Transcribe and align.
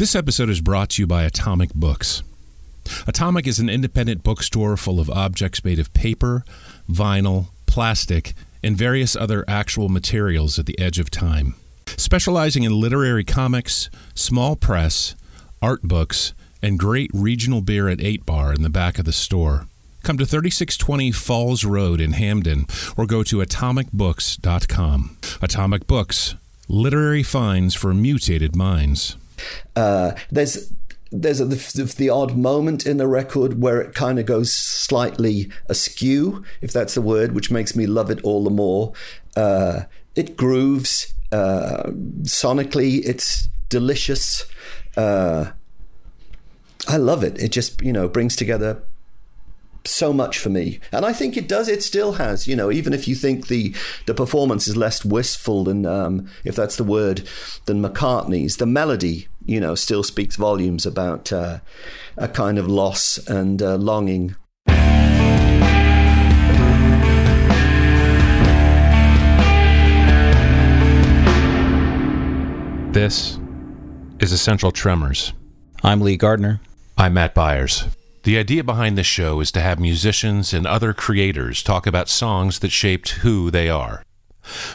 This 0.00 0.14
episode 0.14 0.48
is 0.48 0.62
brought 0.62 0.88
to 0.92 1.02
you 1.02 1.06
by 1.06 1.24
Atomic 1.24 1.74
Books. 1.74 2.22
Atomic 3.06 3.46
is 3.46 3.58
an 3.58 3.68
independent 3.68 4.22
bookstore 4.22 4.78
full 4.78 4.98
of 4.98 5.10
objects 5.10 5.62
made 5.62 5.78
of 5.78 5.92
paper, 5.92 6.42
vinyl, 6.88 7.48
plastic, 7.66 8.32
and 8.64 8.78
various 8.78 9.14
other 9.14 9.44
actual 9.46 9.90
materials 9.90 10.58
at 10.58 10.64
the 10.64 10.78
edge 10.78 10.98
of 10.98 11.10
time. 11.10 11.54
Specializing 11.98 12.62
in 12.62 12.80
literary 12.80 13.24
comics, 13.24 13.90
small 14.14 14.56
press, 14.56 15.16
art 15.60 15.82
books, 15.82 16.32
and 16.62 16.78
great 16.78 17.10
regional 17.12 17.60
beer 17.60 17.86
at 17.90 18.00
8 18.00 18.24
Bar 18.24 18.54
in 18.54 18.62
the 18.62 18.70
back 18.70 18.98
of 18.98 19.04
the 19.04 19.12
store. 19.12 19.66
Come 20.02 20.16
to 20.16 20.24
3620 20.24 21.12
Falls 21.12 21.62
Road 21.66 22.00
in 22.00 22.12
Hampden 22.12 22.64
or 22.96 23.04
go 23.04 23.22
to 23.24 23.40
atomicbooks.com. 23.40 25.18
Atomic 25.42 25.86
Books, 25.86 26.36
literary 26.68 27.22
finds 27.22 27.74
for 27.74 27.92
mutated 27.92 28.56
minds. 28.56 29.18
Uh, 29.76 30.12
there's 30.30 30.72
there's 31.12 31.40
a, 31.40 31.44
the, 31.44 31.94
the, 31.96 32.08
odd 32.08 32.36
moment 32.36 32.86
in 32.86 32.96
the 32.96 33.06
record 33.08 33.60
where 33.60 33.80
it 33.80 33.94
kind 33.94 34.20
of 34.20 34.26
goes 34.26 34.52
slightly 34.52 35.50
askew, 35.66 36.44
if 36.60 36.72
that's 36.72 36.94
the 36.94 37.02
word, 37.02 37.32
which 37.32 37.50
makes 37.50 37.74
me 37.74 37.84
love 37.84 38.10
it 38.10 38.20
all 38.22 38.44
the 38.44 38.50
more. 38.50 38.92
Uh, 39.36 39.82
it 40.14 40.36
grooves 40.36 41.12
uh, 41.32 41.90
sonically. 42.22 43.04
It's 43.04 43.48
delicious. 43.68 44.46
Uh, 44.96 45.50
I 46.88 46.96
love 46.96 47.24
it. 47.24 47.42
It 47.42 47.50
just 47.50 47.82
you 47.82 47.92
know 47.92 48.08
brings 48.08 48.36
together 48.36 48.82
so 49.86 50.12
much 50.12 50.38
for 50.38 50.50
me 50.50 50.78
and 50.92 51.06
i 51.06 51.12
think 51.12 51.38
it 51.38 51.48
does 51.48 51.66
it 51.66 51.82
still 51.82 52.12
has 52.12 52.46
you 52.46 52.54
know 52.54 52.70
even 52.70 52.92
if 52.92 53.08
you 53.08 53.14
think 53.14 53.48
the 53.48 53.74
the 54.04 54.12
performance 54.12 54.68
is 54.68 54.76
less 54.76 55.06
wistful 55.06 55.64
than 55.64 55.86
um, 55.86 56.28
if 56.44 56.54
that's 56.54 56.76
the 56.76 56.84
word 56.84 57.26
than 57.64 57.80
mccartney's 57.80 58.58
the 58.58 58.66
melody 58.66 59.26
you 59.44 59.60
know 59.60 59.74
still 59.74 60.02
speaks 60.02 60.36
volumes 60.36 60.86
about 60.86 61.32
uh, 61.32 61.58
a 62.16 62.28
kind 62.28 62.58
of 62.58 62.66
loss 62.66 63.18
and 63.28 63.62
uh, 63.62 63.76
longing 63.76 64.36
this 72.92 73.38
is 74.18 74.32
essential 74.32 74.72
tremors 74.72 75.32
i'm 75.82 76.00
lee 76.00 76.16
gardner 76.16 76.60
i'm 76.98 77.14
matt 77.14 77.34
byars 77.34 77.88
the 78.22 78.36
idea 78.36 78.62
behind 78.62 78.98
this 78.98 79.06
show 79.06 79.40
is 79.40 79.50
to 79.52 79.60
have 79.60 79.80
musicians 79.80 80.52
and 80.52 80.66
other 80.66 80.92
creators 80.92 81.62
talk 81.62 81.86
about 81.86 82.10
songs 82.10 82.58
that 82.58 82.70
shaped 82.70 83.10
who 83.22 83.50
they 83.50 83.70
are. 83.70 84.02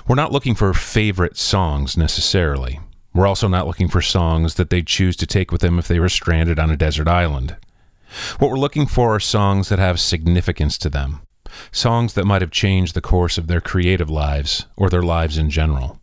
We're 0.07 0.15
not 0.15 0.31
looking 0.31 0.55
for 0.55 0.73
favorite 0.73 1.37
songs 1.37 1.95
necessarily. 1.95 2.79
We're 3.15 3.27
also 3.27 3.47
not 3.47 3.65
looking 3.65 3.87
for 3.87 4.01
songs 4.01 4.55
that 4.55 4.69
they'd 4.69 4.85
choose 4.85 5.15
to 5.15 5.25
take 5.25 5.49
with 5.49 5.61
them 5.61 5.79
if 5.79 5.87
they 5.87 6.01
were 6.01 6.09
stranded 6.09 6.59
on 6.59 6.69
a 6.69 6.75
desert 6.75 7.07
island. 7.07 7.55
What 8.39 8.51
we're 8.51 8.57
looking 8.57 8.87
for 8.87 9.15
are 9.15 9.21
songs 9.21 9.69
that 9.69 9.79
have 9.79 10.01
significance 10.01 10.77
to 10.79 10.89
them, 10.89 11.21
songs 11.71 12.13
that 12.13 12.25
might 12.25 12.41
have 12.41 12.51
changed 12.51 12.93
the 12.93 12.99
course 12.99 13.37
of 13.37 13.47
their 13.47 13.61
creative 13.61 14.09
lives 14.09 14.65
or 14.75 14.89
their 14.89 15.01
lives 15.01 15.37
in 15.37 15.49
general. 15.49 16.01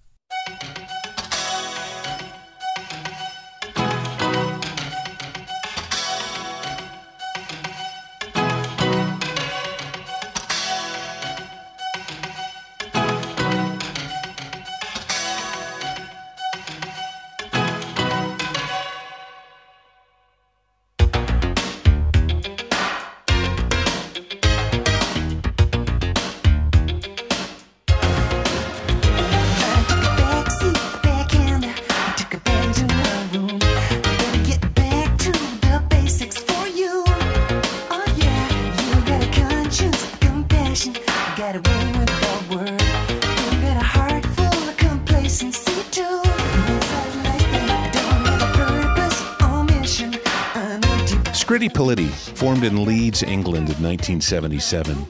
Formed 52.07 52.65
in 52.65 52.87
Leeds, 52.87 53.23
England 53.23 53.69
in 53.69 53.83
1977, 53.83 55.07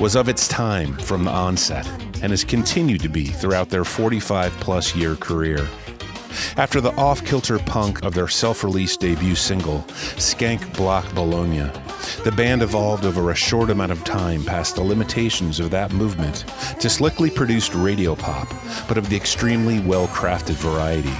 was 0.00 0.16
of 0.16 0.28
its 0.28 0.48
time 0.48 0.98
from 0.98 1.22
the 1.22 1.30
onset 1.30 1.86
and 2.20 2.32
has 2.32 2.42
continued 2.42 3.00
to 3.02 3.08
be 3.08 3.26
throughout 3.26 3.70
their 3.70 3.84
45 3.84 4.52
plus 4.54 4.96
year 4.96 5.14
career. 5.14 5.68
After 6.56 6.80
the 6.80 6.92
off 6.96 7.24
kilter 7.24 7.60
punk 7.60 8.02
of 8.02 8.12
their 8.12 8.26
self 8.26 8.64
released 8.64 8.98
debut 8.98 9.36
single, 9.36 9.84
Skank 10.16 10.76
Bloc 10.76 11.14
Bologna, 11.14 11.70
the 12.24 12.32
band 12.36 12.62
evolved 12.62 13.04
over 13.04 13.30
a 13.30 13.36
short 13.36 13.70
amount 13.70 13.92
of 13.92 14.02
time 14.02 14.42
past 14.42 14.74
the 14.74 14.82
limitations 14.82 15.60
of 15.60 15.70
that 15.70 15.92
movement 15.92 16.44
to 16.80 16.90
slickly 16.90 17.30
produced 17.30 17.72
radio 17.72 18.16
pop, 18.16 18.48
but 18.88 18.98
of 18.98 19.08
the 19.10 19.16
extremely 19.16 19.78
well 19.78 20.08
crafted 20.08 20.56
variety. 20.56 21.14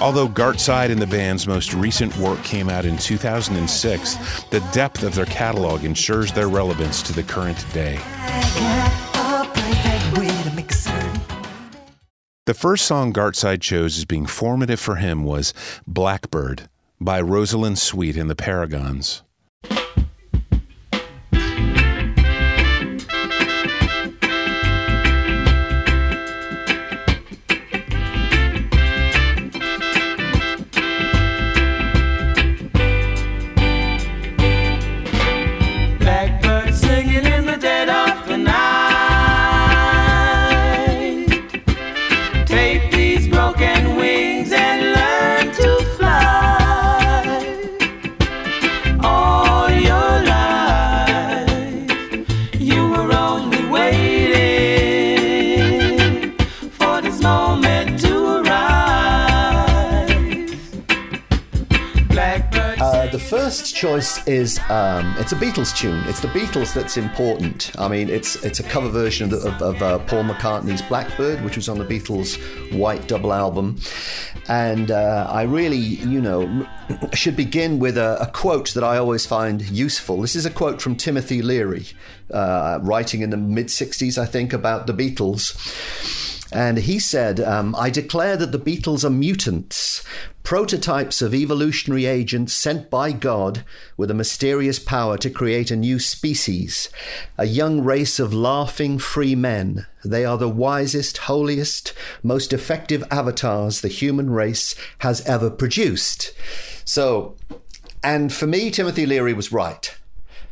Although 0.00 0.28
Gartside 0.28 0.90
and 0.90 1.02
the 1.02 1.06
band's 1.08 1.48
most 1.48 1.74
recent 1.74 2.16
work 2.18 2.42
came 2.44 2.70
out 2.70 2.84
in 2.84 2.96
2006, 2.96 4.44
the 4.44 4.60
depth 4.72 5.02
of 5.02 5.14
their 5.14 5.26
catalog 5.26 5.84
ensures 5.84 6.32
their 6.32 6.48
relevance 6.48 7.02
to 7.02 7.12
the 7.12 7.24
current 7.24 7.64
day. 7.72 7.98
The 12.46 12.54
first 12.54 12.86
song 12.86 13.12
Gartside 13.12 13.60
chose 13.60 13.98
as 13.98 14.04
being 14.04 14.26
formative 14.26 14.80
for 14.80 14.96
him 14.96 15.24
was 15.24 15.52
Blackbird 15.86 16.68
by 17.00 17.20
Rosalind 17.20 17.78
Sweet 17.78 18.16
and 18.16 18.30
the 18.30 18.36
Paragons. 18.36 19.22
It's 65.18 65.32
a 65.32 65.36
Beatles 65.36 65.76
tune. 65.76 66.02
It's 66.06 66.20
the 66.20 66.28
Beatles 66.28 66.72
that's 66.72 66.96
important. 66.96 67.72
I 67.78 67.88
mean, 67.88 68.08
it's 68.08 68.36
it's 68.44 68.60
a 68.60 68.62
cover 68.62 68.88
version 68.88 69.32
of, 69.32 69.44
of, 69.44 69.62
of 69.62 69.82
uh, 69.82 69.98
Paul 70.06 70.24
McCartney's 70.24 70.82
Blackbird, 70.82 71.44
which 71.44 71.56
was 71.56 71.68
on 71.68 71.78
the 71.78 71.84
Beatles' 71.84 72.38
White 72.72 73.08
Double 73.08 73.32
album, 73.32 73.78
and 74.48 74.90
uh, 74.90 75.28
I 75.28 75.42
really, 75.42 75.76
you 75.76 76.20
know, 76.20 76.66
should 77.14 77.36
begin 77.36 77.80
with 77.80 77.98
a, 77.98 78.16
a, 78.20 78.26
quote 78.26 78.74
that 78.74 78.84
I 78.84 78.96
always 78.96 79.26
find 79.26 79.60
useful. 79.62 80.20
This 80.20 80.36
is 80.36 80.46
a 80.46 80.50
quote 80.50 80.80
from 80.80 80.94
Timothy 80.94 81.42
Leary, 81.42 81.86
uh, 82.32 82.78
writing 82.82 83.22
in 83.22 83.30
the 83.30 83.36
mid 83.36 83.66
'60s, 83.66 84.18
I 84.18 84.26
think, 84.26 84.52
about 84.52 84.86
the 84.86 84.94
Beatles. 84.94 85.56
And 86.50 86.78
he 86.78 86.98
said, 86.98 87.40
um, 87.40 87.74
I 87.76 87.90
declare 87.90 88.36
that 88.36 88.52
the 88.52 88.58
Beatles 88.58 89.04
are 89.04 89.10
mutants, 89.10 89.97
prototypes 90.42 91.20
of 91.20 91.34
evolutionary 91.34 92.06
agents 92.06 92.54
sent 92.54 92.88
by 92.88 93.12
God 93.12 93.64
with 93.96 94.10
a 94.10 94.14
mysterious 94.14 94.78
power 94.78 95.18
to 95.18 95.30
create 95.30 95.70
a 95.70 95.76
new 95.76 95.98
species, 95.98 96.88
a 97.36 97.44
young 97.44 97.82
race 97.82 98.18
of 98.18 98.32
laughing 98.32 98.98
free 98.98 99.34
men. 99.34 99.86
They 100.04 100.24
are 100.24 100.38
the 100.38 100.48
wisest, 100.48 101.18
holiest, 101.18 101.92
most 102.22 102.52
effective 102.52 103.04
avatars 103.10 103.80
the 103.80 103.88
human 103.88 104.30
race 104.30 104.74
has 104.98 105.20
ever 105.26 105.50
produced. 105.50 106.32
So, 106.84 107.36
and 108.02 108.32
for 108.32 108.46
me, 108.46 108.70
Timothy 108.70 109.06
Leary 109.06 109.34
was 109.34 109.52
right. 109.52 109.94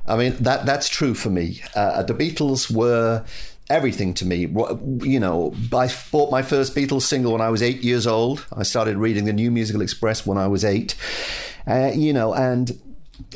I 0.07 0.17
mean, 0.17 0.37
that 0.41 0.67
that's 0.67 0.89
true 0.89 1.15
for 1.15 1.31
me. 1.31 1.63
Uh, 1.75 2.03
the 2.03 2.15
Beatles 2.15 2.71
were 2.71 3.25
everything 3.69 4.15
to 4.15 4.25
me. 4.25 4.47
You 5.03 5.21
know, 5.21 5.55
I 5.73 5.91
bought 6.11 6.31
my 6.31 6.43
first 6.43 6.75
Beatles 6.75 7.03
single 7.03 7.33
when 7.33 7.41
I 7.41 7.51
was 7.51 7.63
eight 7.63 7.83
years 7.83 8.07
old. 8.07 8.47
I 8.53 8.63
started 8.63 8.97
reading 8.97 9.25
the 9.25 9.33
New 9.33 9.51
Musical 9.51 9.83
Express 9.83 10.27
when 10.27 10.39
I 10.39 10.47
was 10.47 10.65
eight. 10.65 10.95
Uh, 11.67 11.91
you 11.95 12.13
know, 12.13 12.33
and 12.33 12.79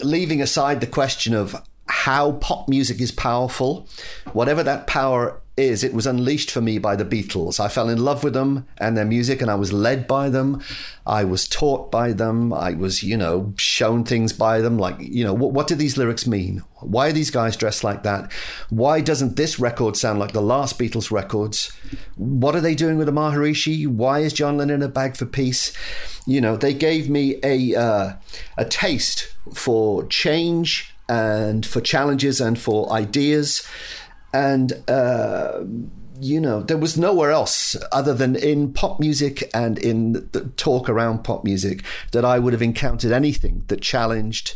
leaving 0.02 0.40
aside 0.40 0.80
the 0.80 0.86
question 0.86 1.34
of 1.34 1.56
how 1.86 2.32
pop 2.32 2.68
music 2.68 3.00
is 3.00 3.10
powerful, 3.10 3.88
whatever 4.32 4.62
that 4.62 4.86
power 4.86 5.40
is, 5.60 5.84
it 5.84 5.94
was 5.94 6.06
unleashed 6.06 6.50
for 6.50 6.60
me 6.60 6.78
by 6.78 6.96
the 6.96 7.04
Beatles. 7.04 7.60
I 7.60 7.68
fell 7.68 7.88
in 7.88 8.04
love 8.04 8.24
with 8.24 8.34
them 8.34 8.66
and 8.78 8.96
their 8.96 9.04
music, 9.04 9.40
and 9.40 9.50
I 9.50 9.54
was 9.54 9.72
led 9.72 10.08
by 10.08 10.28
them. 10.28 10.62
I 11.06 11.24
was 11.24 11.46
taught 11.46 11.90
by 11.90 12.12
them. 12.12 12.52
I 12.52 12.72
was, 12.72 13.02
you 13.02 13.16
know, 13.16 13.52
shown 13.56 14.04
things 14.04 14.32
by 14.32 14.60
them. 14.60 14.78
Like, 14.78 14.96
you 14.98 15.24
know, 15.24 15.34
what, 15.34 15.52
what 15.52 15.66
do 15.66 15.74
these 15.74 15.96
lyrics 15.96 16.26
mean? 16.26 16.62
Why 16.80 17.08
are 17.08 17.12
these 17.12 17.30
guys 17.30 17.56
dressed 17.56 17.84
like 17.84 18.02
that? 18.02 18.32
Why 18.70 19.00
doesn't 19.00 19.36
this 19.36 19.58
record 19.58 19.96
sound 19.96 20.18
like 20.18 20.32
the 20.32 20.42
last 20.42 20.78
Beatles 20.78 21.10
records? 21.10 21.72
What 22.16 22.56
are 22.56 22.60
they 22.60 22.74
doing 22.74 22.96
with 22.96 23.06
the 23.06 23.12
Maharishi? 23.12 23.86
Why 23.86 24.20
is 24.20 24.32
John 24.32 24.56
Lennon 24.56 24.82
a 24.82 24.88
bag 24.88 25.16
for 25.16 25.26
peace? 25.26 25.72
You 26.26 26.40
know, 26.40 26.56
they 26.56 26.74
gave 26.74 27.10
me 27.10 27.36
a 27.42 27.74
uh, 27.74 28.12
a 28.56 28.64
taste 28.64 29.34
for 29.54 30.06
change 30.06 30.94
and 31.10 31.66
for 31.66 31.80
challenges 31.80 32.40
and 32.40 32.58
for 32.58 32.90
ideas 32.92 33.66
and 34.32 34.72
uh, 34.88 35.60
you 36.20 36.40
know 36.40 36.62
there 36.62 36.76
was 36.76 36.98
nowhere 36.98 37.30
else 37.30 37.76
other 37.92 38.14
than 38.14 38.36
in 38.36 38.72
pop 38.72 39.00
music 39.00 39.48
and 39.54 39.78
in 39.78 40.12
the 40.32 40.50
talk 40.56 40.88
around 40.88 41.24
pop 41.24 41.44
music 41.44 41.82
that 42.12 42.24
I 42.24 42.38
would 42.38 42.52
have 42.52 42.62
encountered 42.62 43.12
anything 43.12 43.64
that 43.68 43.80
challenged 43.80 44.54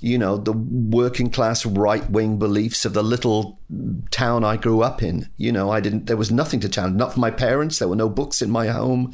you 0.00 0.18
know, 0.18 0.36
the 0.36 0.52
working 0.52 1.30
class 1.30 1.64
right 1.64 2.08
wing 2.10 2.38
beliefs 2.38 2.84
of 2.84 2.92
the 2.92 3.02
little 3.02 3.58
town 4.10 4.44
I 4.44 4.58
grew 4.58 4.82
up 4.82 5.02
in. 5.02 5.28
You 5.38 5.52
know, 5.52 5.70
I 5.70 5.80
didn't, 5.80 6.06
there 6.06 6.18
was 6.18 6.30
nothing 6.30 6.60
to 6.60 6.68
challenge, 6.68 6.96
not 6.96 7.14
for 7.14 7.20
my 7.20 7.30
parents. 7.30 7.78
There 7.78 7.88
were 7.88 7.96
no 7.96 8.10
books 8.10 8.42
in 8.42 8.50
my 8.50 8.66
home. 8.66 9.12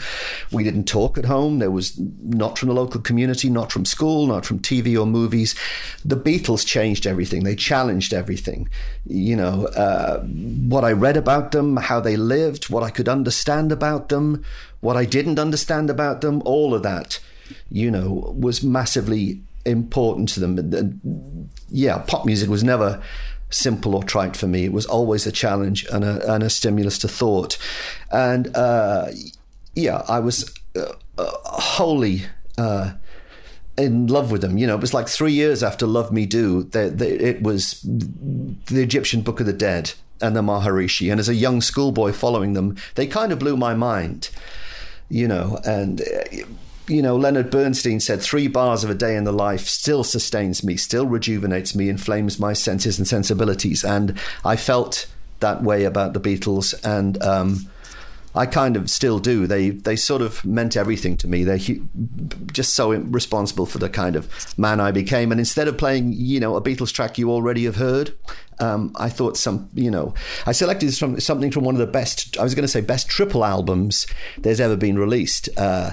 We 0.50 0.64
didn't 0.64 0.88
talk 0.88 1.16
at 1.16 1.24
home. 1.24 1.60
There 1.60 1.70
was 1.70 1.96
not 1.98 2.58
from 2.58 2.68
the 2.68 2.74
local 2.74 3.00
community, 3.00 3.48
not 3.48 3.70
from 3.70 3.84
school, 3.84 4.26
not 4.26 4.44
from 4.44 4.58
TV 4.58 5.00
or 5.00 5.06
movies. 5.06 5.54
The 6.04 6.16
Beatles 6.16 6.66
changed 6.66 7.06
everything. 7.06 7.44
They 7.44 7.54
challenged 7.54 8.12
everything. 8.12 8.68
You 9.06 9.36
know, 9.36 9.66
uh, 9.68 10.22
what 10.22 10.84
I 10.84 10.92
read 10.92 11.16
about 11.16 11.52
them, 11.52 11.76
how 11.76 12.00
they 12.00 12.16
lived, 12.16 12.70
what 12.70 12.82
I 12.82 12.90
could 12.90 13.08
understand 13.08 13.70
about 13.70 14.08
them, 14.08 14.44
what 14.80 14.96
I 14.96 15.04
didn't 15.04 15.38
understand 15.38 15.90
about 15.90 16.22
them, 16.22 16.42
all 16.44 16.74
of 16.74 16.82
that, 16.82 17.20
you 17.70 17.88
know, 17.88 18.34
was 18.36 18.64
massively 18.64 19.42
important 19.64 20.28
to 20.30 20.40
them. 20.40 21.50
Yeah, 21.68 21.98
pop 21.98 22.26
music 22.26 22.48
was 22.48 22.64
never 22.64 23.02
simple 23.50 23.94
or 23.94 24.02
trite 24.02 24.36
for 24.36 24.46
me. 24.46 24.64
It 24.64 24.72
was 24.72 24.86
always 24.86 25.26
a 25.26 25.32
challenge 25.32 25.86
and 25.92 26.04
a, 26.04 26.34
and 26.34 26.42
a 26.42 26.50
stimulus 26.50 26.98
to 27.00 27.08
thought. 27.08 27.58
And 28.10 28.54
uh, 28.56 29.08
yeah, 29.74 30.02
I 30.08 30.20
was 30.20 30.52
uh, 30.76 30.92
uh, 31.18 31.30
wholly 31.44 32.22
uh, 32.58 32.92
in 33.76 34.06
love 34.06 34.30
with 34.30 34.40
them. 34.42 34.58
You 34.58 34.66
know, 34.66 34.74
it 34.74 34.80
was 34.80 34.94
like 34.94 35.08
three 35.08 35.32
years 35.32 35.62
after 35.62 35.86
Love 35.86 36.12
Me 36.12 36.26
Do, 36.26 36.64
they, 36.64 36.88
they, 36.88 37.10
it 37.10 37.42
was 37.42 37.80
the 37.82 38.82
Egyptian 38.82 39.22
Book 39.22 39.40
of 39.40 39.46
the 39.46 39.52
Dead 39.52 39.92
and 40.20 40.36
the 40.36 40.42
Maharishi. 40.42 41.10
And 41.10 41.20
as 41.20 41.28
a 41.28 41.34
young 41.34 41.60
schoolboy 41.60 42.12
following 42.12 42.52
them, 42.52 42.76
they 42.94 43.06
kind 43.06 43.32
of 43.32 43.38
blew 43.38 43.56
my 43.56 43.74
mind. 43.74 44.30
You 45.08 45.28
know, 45.28 45.60
and 45.66 46.00
uh, 46.00 46.46
you 46.88 47.02
know, 47.02 47.16
Leonard 47.16 47.50
Bernstein 47.50 48.00
said, 48.00 48.20
three 48.20 48.48
bars 48.48 48.84
of 48.84 48.90
a 48.90 48.94
day 48.94 49.16
in 49.16 49.24
the 49.24 49.32
life 49.32 49.66
still 49.66 50.04
sustains 50.04 50.64
me, 50.64 50.76
still 50.76 51.06
rejuvenates 51.06 51.74
me, 51.74 51.88
inflames 51.88 52.38
my 52.38 52.52
senses 52.52 52.98
and 52.98 53.06
sensibilities. 53.06 53.84
And 53.84 54.18
I 54.44 54.56
felt 54.56 55.06
that 55.40 55.62
way 55.62 55.84
about 55.84 56.12
the 56.12 56.20
Beatles. 56.20 56.74
And, 56.84 57.22
um, 57.22 57.68
I 58.34 58.46
kind 58.46 58.76
of 58.76 58.88
still 58.88 59.18
do. 59.18 59.46
They 59.46 59.70
they 59.70 59.94
sort 59.94 60.22
of 60.22 60.42
meant 60.44 60.76
everything 60.76 61.16
to 61.18 61.28
me. 61.28 61.44
They're 61.44 61.58
hu- 61.58 61.86
just 62.50 62.72
so 62.74 62.92
responsible 62.92 63.66
for 63.66 63.78
the 63.78 63.90
kind 63.90 64.16
of 64.16 64.26
man 64.58 64.80
I 64.80 64.90
became. 64.90 65.32
And 65.32 65.38
instead 65.38 65.68
of 65.68 65.76
playing, 65.76 66.14
you 66.14 66.40
know, 66.40 66.56
a 66.56 66.62
Beatles 66.62 66.92
track 66.92 67.18
you 67.18 67.30
already 67.30 67.64
have 67.64 67.76
heard, 67.76 68.14
um, 68.58 68.92
I 68.96 69.10
thought 69.10 69.36
some, 69.36 69.68
you 69.74 69.90
know, 69.90 70.14
I 70.46 70.52
selected 70.52 70.96
from 70.96 71.20
something 71.20 71.50
from 71.50 71.64
one 71.64 71.74
of 71.74 71.80
the 71.80 71.86
best. 71.86 72.38
I 72.38 72.42
was 72.42 72.54
going 72.54 72.62
to 72.62 72.68
say 72.68 72.80
best 72.80 73.08
triple 73.08 73.44
albums 73.44 74.06
there's 74.38 74.60
ever 74.60 74.76
been 74.76 74.98
released. 74.98 75.50
Uh, 75.56 75.92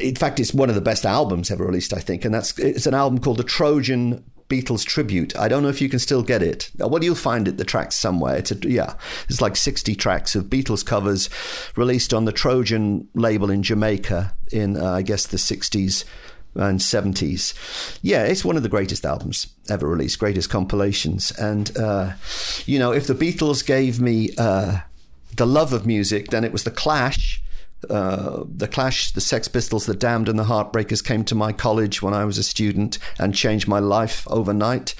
in 0.00 0.14
fact, 0.14 0.40
it's 0.40 0.54
one 0.54 0.68
of 0.68 0.74
the 0.74 0.80
best 0.80 1.04
albums 1.04 1.50
ever 1.50 1.64
released, 1.64 1.92
I 1.92 2.00
think, 2.00 2.24
and 2.24 2.34
that's 2.34 2.58
it's 2.58 2.86
an 2.86 2.94
album 2.94 3.18
called 3.18 3.38
the 3.38 3.44
Trojan 3.44 4.24
Beatles 4.48 4.84
tribute. 4.84 5.36
I 5.38 5.48
don't 5.48 5.62
know 5.62 5.70
if 5.70 5.80
you 5.80 5.88
can 5.88 5.98
still 5.98 6.22
get 6.22 6.42
it. 6.42 6.70
Well, 6.76 7.02
you'll 7.02 7.14
find 7.14 7.48
it. 7.48 7.56
The 7.56 7.64
tracks 7.64 7.94
somewhere. 7.94 8.36
It's 8.36 8.50
a, 8.50 8.56
yeah, 8.68 8.94
it's 9.28 9.40
like 9.40 9.56
sixty 9.56 9.94
tracks 9.94 10.34
of 10.34 10.44
Beatles 10.44 10.84
covers 10.84 11.30
released 11.76 12.12
on 12.12 12.26
the 12.26 12.32
Trojan 12.32 13.08
label 13.14 13.50
in 13.50 13.62
Jamaica 13.62 14.34
in 14.50 14.76
uh, 14.76 14.92
I 14.92 15.02
guess 15.02 15.26
the 15.26 15.38
sixties 15.38 16.04
and 16.54 16.80
70s. 16.80 17.98
Yeah, 18.02 18.24
it's 18.24 18.44
one 18.44 18.58
of 18.58 18.62
the 18.62 18.68
greatest 18.68 19.06
albums 19.06 19.46
ever 19.70 19.86
released, 19.86 20.18
greatest 20.18 20.50
compilations. 20.50 21.30
And, 21.38 21.74
uh, 21.78 22.12
you 22.66 22.78
know, 22.78 22.92
if 22.92 23.06
the 23.06 23.14
Beatles 23.14 23.64
gave 23.64 24.00
me 24.00 24.30
uh, 24.36 24.80
the 25.36 25.46
love 25.46 25.72
of 25.72 25.86
music, 25.86 26.28
then 26.28 26.44
it 26.44 26.52
was 26.52 26.64
The 26.64 26.70
Clash 26.70 27.41
uh, 27.90 28.44
the 28.46 28.68
Clash, 28.68 29.12
the 29.12 29.20
Sex 29.20 29.48
Pistols, 29.48 29.86
the 29.86 29.94
Damned, 29.94 30.28
and 30.28 30.38
the 30.38 30.44
Heartbreakers 30.44 31.04
came 31.04 31.24
to 31.24 31.34
my 31.34 31.52
college 31.52 32.02
when 32.02 32.14
I 32.14 32.24
was 32.24 32.38
a 32.38 32.42
student 32.42 32.98
and 33.18 33.34
changed 33.34 33.68
my 33.68 33.78
life 33.78 34.26
overnight. 34.28 34.94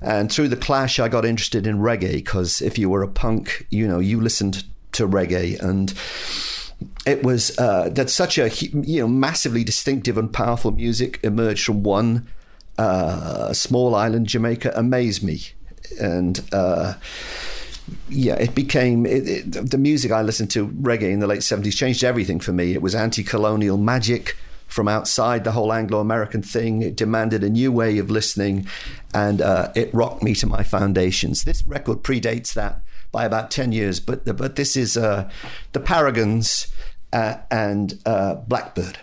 And 0.00 0.32
through 0.32 0.48
the 0.48 0.56
Clash, 0.56 0.98
I 0.98 1.08
got 1.08 1.24
interested 1.24 1.66
in 1.66 1.78
reggae 1.78 2.14
because 2.14 2.60
if 2.60 2.78
you 2.78 2.90
were 2.90 3.02
a 3.02 3.08
punk, 3.08 3.66
you 3.70 3.86
know, 3.86 4.00
you 4.00 4.20
listened 4.20 4.64
to 4.92 5.08
reggae 5.08 5.60
and 5.60 5.94
it 7.06 7.22
was 7.22 7.56
uh, 7.58 7.88
that 7.90 8.10
such 8.10 8.38
a 8.38 8.48
you 8.48 9.00
know 9.00 9.08
massively 9.08 9.64
distinctive 9.64 10.18
and 10.18 10.32
powerful 10.32 10.72
music 10.72 11.20
emerged 11.22 11.64
from 11.64 11.82
one 11.82 12.26
uh, 12.78 13.52
small 13.52 13.94
island, 13.94 14.26
Jamaica, 14.26 14.72
amazed 14.74 15.22
me, 15.22 15.42
and 16.00 16.40
uh, 16.52 16.94
yeah, 18.08 18.34
it 18.34 18.54
became 18.54 19.06
it, 19.06 19.28
it, 19.28 19.70
the 19.70 19.78
music 19.78 20.12
I 20.12 20.22
listened 20.22 20.50
to, 20.52 20.68
reggae 20.68 21.12
in 21.12 21.20
the 21.20 21.26
late 21.26 21.40
70s, 21.40 21.76
changed 21.76 22.04
everything 22.04 22.40
for 22.40 22.52
me. 22.52 22.72
It 22.72 22.82
was 22.82 22.94
anti 22.94 23.22
colonial 23.22 23.76
magic 23.76 24.36
from 24.66 24.88
outside 24.88 25.44
the 25.44 25.52
whole 25.52 25.72
Anglo 25.72 26.00
American 26.00 26.42
thing. 26.42 26.80
It 26.80 26.96
demanded 26.96 27.44
a 27.44 27.50
new 27.50 27.70
way 27.70 27.98
of 27.98 28.10
listening 28.10 28.66
and 29.12 29.42
uh, 29.42 29.70
it 29.74 29.92
rocked 29.92 30.22
me 30.22 30.34
to 30.36 30.46
my 30.46 30.62
foundations. 30.62 31.44
This 31.44 31.66
record 31.66 32.02
predates 32.02 32.54
that 32.54 32.80
by 33.10 33.26
about 33.26 33.50
10 33.50 33.72
years, 33.72 34.00
but, 34.00 34.24
but 34.36 34.56
this 34.56 34.74
is 34.74 34.96
uh, 34.96 35.30
the 35.72 35.80
Paragons 35.80 36.72
uh, 37.12 37.36
and 37.50 37.98
uh, 38.06 38.36
Blackbird. 38.36 39.00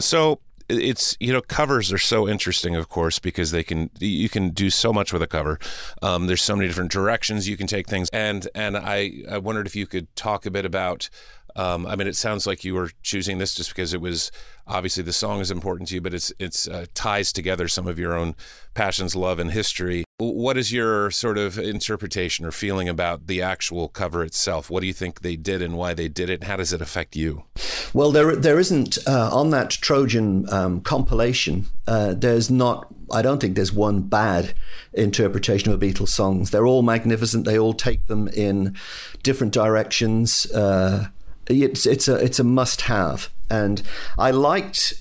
So 0.00 0.38
it's 0.72 1.16
you 1.20 1.32
know 1.32 1.40
covers 1.40 1.92
are 1.92 1.98
so 1.98 2.28
interesting 2.28 2.76
of 2.76 2.88
course 2.88 3.18
because 3.18 3.50
they 3.50 3.62
can 3.62 3.90
you 3.98 4.28
can 4.28 4.50
do 4.50 4.70
so 4.70 4.92
much 4.92 5.12
with 5.12 5.22
a 5.22 5.26
cover. 5.26 5.58
Um, 6.00 6.26
there's 6.26 6.42
so 6.42 6.56
many 6.56 6.68
different 6.68 6.90
directions 6.90 7.48
you 7.48 7.56
can 7.56 7.66
take 7.66 7.88
things. 7.88 8.08
And 8.12 8.48
and 8.54 8.76
i 8.76 9.12
i 9.30 9.38
wondered 9.38 9.66
if 9.66 9.76
you 9.76 9.86
could 9.86 10.14
talk 10.16 10.46
a 10.46 10.50
bit 10.50 10.64
about 10.64 11.08
um, 11.56 11.86
I 11.86 11.96
mean, 11.96 12.06
it 12.06 12.16
sounds 12.16 12.46
like 12.46 12.64
you 12.64 12.74
were 12.74 12.90
choosing 13.02 13.38
this 13.38 13.54
just 13.54 13.70
because 13.70 13.92
it 13.92 14.00
was 14.00 14.30
obviously 14.66 15.02
the 15.02 15.12
song 15.12 15.40
is 15.40 15.50
important 15.50 15.88
to 15.88 15.96
you, 15.96 16.00
but 16.00 16.14
it's 16.14 16.32
it's 16.38 16.68
uh, 16.68 16.86
ties 16.94 17.32
together 17.32 17.68
some 17.68 17.86
of 17.86 17.98
your 17.98 18.14
own 18.14 18.34
passions, 18.74 19.14
love, 19.14 19.38
and 19.38 19.50
history. 19.50 20.04
What 20.18 20.56
is 20.56 20.72
your 20.72 21.10
sort 21.10 21.36
of 21.36 21.58
interpretation 21.58 22.46
or 22.46 22.52
feeling 22.52 22.88
about 22.88 23.26
the 23.26 23.42
actual 23.42 23.88
cover 23.88 24.22
itself? 24.22 24.70
What 24.70 24.80
do 24.80 24.86
you 24.86 24.92
think 24.92 25.20
they 25.20 25.36
did 25.36 25.60
and 25.60 25.76
why 25.76 25.94
they 25.94 26.08
did 26.08 26.30
it? 26.30 26.40
And 26.40 26.44
how 26.44 26.56
does 26.56 26.72
it 26.72 26.80
affect 26.80 27.16
you? 27.16 27.44
Well, 27.92 28.12
there 28.12 28.34
there 28.36 28.58
isn't 28.58 28.98
uh, 29.06 29.30
on 29.32 29.50
that 29.50 29.70
Trojan 29.70 30.50
um, 30.52 30.80
compilation. 30.80 31.66
Uh, 31.86 32.14
there's 32.14 32.50
not. 32.50 32.88
I 33.12 33.20
don't 33.20 33.40
think 33.40 33.56
there's 33.56 33.72
one 33.74 34.00
bad 34.00 34.54
interpretation 34.94 35.70
of 35.70 35.80
Beatles 35.80 36.08
songs. 36.08 36.50
They're 36.50 36.66
all 36.66 36.82
magnificent. 36.82 37.44
They 37.44 37.58
all 37.58 37.74
take 37.74 38.06
them 38.06 38.28
in 38.28 38.74
different 39.22 39.52
directions. 39.52 40.50
Uh, 40.50 41.08
it's 41.52 41.86
it's 41.86 42.08
a 42.08 42.16
it's 42.16 42.38
a 42.38 42.44
must 42.44 42.82
have, 42.82 43.30
and 43.50 43.82
I 44.18 44.30
liked 44.30 44.94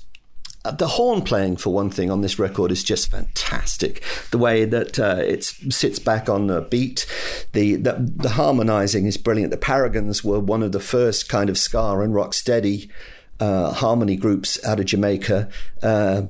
uh, 0.63 0.71
the 0.71 0.87
horn 0.87 1.21
playing 1.21 1.57
for 1.57 1.73
one 1.73 1.89
thing 1.89 2.11
on 2.11 2.21
this 2.21 2.37
record 2.37 2.71
is 2.71 2.83
just 2.83 3.09
fantastic. 3.09 4.03
The 4.29 4.37
way 4.37 4.65
that 4.65 4.99
uh, 4.99 5.21
it 5.23 5.43
sits 5.43 5.97
back 5.97 6.29
on 6.29 6.47
the 6.47 6.61
beat, 6.61 7.07
the, 7.53 7.77
the, 7.77 7.93
the 7.97 8.29
harmonizing 8.29 9.07
is 9.07 9.17
brilliant. 9.17 9.49
The 9.49 9.57
Paragons 9.57 10.23
were 10.23 10.39
one 10.39 10.61
of 10.61 10.71
the 10.71 10.79
first 10.79 11.29
kind 11.29 11.49
of 11.49 11.57
ska 11.57 11.99
and 11.99 12.13
rock 12.13 12.35
steady 12.35 12.91
uh, 13.39 13.73
harmony 13.73 14.15
groups 14.15 14.63
out 14.63 14.79
of 14.79 14.85
Jamaica. 14.85 15.49
Uh, 15.81 16.23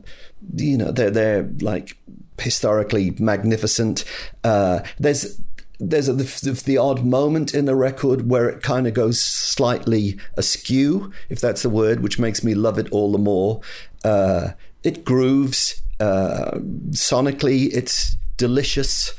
you 0.56 0.78
know, 0.78 0.92
they're 0.92 1.12
they're 1.12 1.50
like 1.60 1.98
historically 2.40 3.12
magnificent. 3.20 4.06
Uh, 4.46 4.80
there's 4.98 5.42
there's 5.82 6.08
a, 6.08 6.14
the, 6.14 6.62
the, 6.66 6.78
odd 6.78 7.04
moment 7.04 7.56
in 7.56 7.66
the 7.66 7.76
record 7.76 8.30
where 8.30 8.48
it 8.48 8.62
kind 8.62 8.86
of 8.86 8.94
goes 8.94 9.20
slightly 9.20 10.20
askew, 10.38 11.12
if 11.28 11.42
that's 11.42 11.64
the 11.64 11.70
word, 11.70 12.02
which 12.02 12.20
makes 12.20 12.44
me 12.44 12.54
love 12.54 12.78
it 12.78 12.88
all 12.92 13.12
the 13.12 13.18
more. 13.18 13.62
Uh, 14.06 14.52
it 14.84 15.04
grooves 15.04 15.82
uh, 16.00 16.52
sonically. 16.92 17.74
It's 17.74 18.16
delicious. 18.38 19.16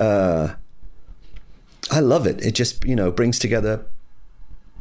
Uh, 0.00 0.54
I 1.90 2.00
love 2.00 2.26
it. 2.26 2.44
It 2.44 2.54
just 2.54 2.84
you 2.84 2.96
know 2.96 3.10
brings 3.10 3.38
together 3.38 3.86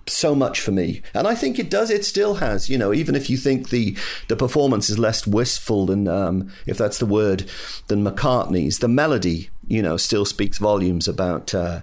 so 0.08 0.36
much 0.36 0.62
for 0.62 0.72
me. 0.72 1.02
And 1.14 1.28
I 1.28 1.36
think 1.36 1.58
it 1.58 1.70
does. 1.70 1.90
It 1.90 2.06
still 2.06 2.36
has. 2.36 2.70
You 2.70 2.78
know, 2.78 2.94
even 2.94 3.16
if 3.16 3.30
you 3.30 3.38
think 3.38 3.70
the 3.70 3.98
the 4.28 4.36
performance 4.36 4.90
is 4.90 5.00
less 5.00 5.26
wistful 5.26 5.86
than, 5.86 6.08
um, 6.08 6.52
if 6.66 6.78
that's 6.78 6.98
the 6.98 7.06
word, 7.06 7.50
than 7.88 8.04
McCartney's, 8.04 8.80
the 8.80 8.88
melody, 8.88 9.50
you 9.68 9.82
know, 9.82 9.98
still 9.98 10.26
speaks 10.26 10.58
volumes 10.58 11.08
about 11.08 11.54
uh, 11.54 11.82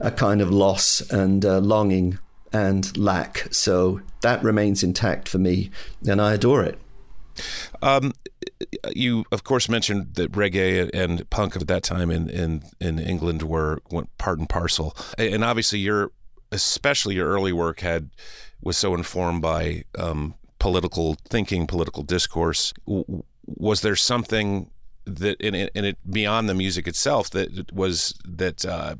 a 0.00 0.10
kind 0.10 0.40
of 0.40 0.50
loss 0.50 1.00
and 1.10 1.44
uh, 1.44 1.58
longing 1.58 2.18
and 2.52 2.96
lack. 2.96 3.48
So 3.50 4.00
that 4.22 4.42
remains 4.42 4.82
intact 4.82 5.28
for 5.28 5.38
me, 5.38 5.70
and 6.08 6.20
I 6.20 6.34
adore 6.34 6.62
it. 6.62 6.78
Um, 7.82 8.12
you, 8.94 9.24
of 9.30 9.44
course, 9.44 9.68
mentioned 9.68 10.14
that 10.14 10.32
reggae 10.32 10.90
and 10.94 11.28
punk 11.28 11.56
at 11.56 11.66
that 11.66 11.82
time 11.82 12.10
in, 12.10 12.30
in, 12.30 12.62
in 12.80 12.98
England 12.98 13.42
were 13.42 13.80
part 14.18 14.38
and 14.38 14.48
parcel, 14.48 14.96
and 15.18 15.44
obviously 15.44 15.78
you're 15.78 16.10
especially 16.52 17.16
your 17.16 17.28
early 17.28 17.52
work 17.52 17.80
had 17.80 18.08
was 18.62 18.76
so 18.76 18.94
informed 18.94 19.42
by 19.42 19.84
um, 19.98 20.34
political 20.58 21.16
thinking, 21.28 21.66
political 21.66 22.02
discourse. 22.02 22.72
Was 23.46 23.80
there 23.82 23.96
something 23.96 24.70
that 25.06 25.36
and 25.40 25.56
it, 25.56 25.70
in 25.74 25.84
it, 25.84 25.98
beyond 26.08 26.48
the 26.48 26.54
music 26.54 26.86
itself 26.86 27.30
that 27.30 27.72
was 27.72 28.14
that 28.24 28.64
uh, 28.64 28.96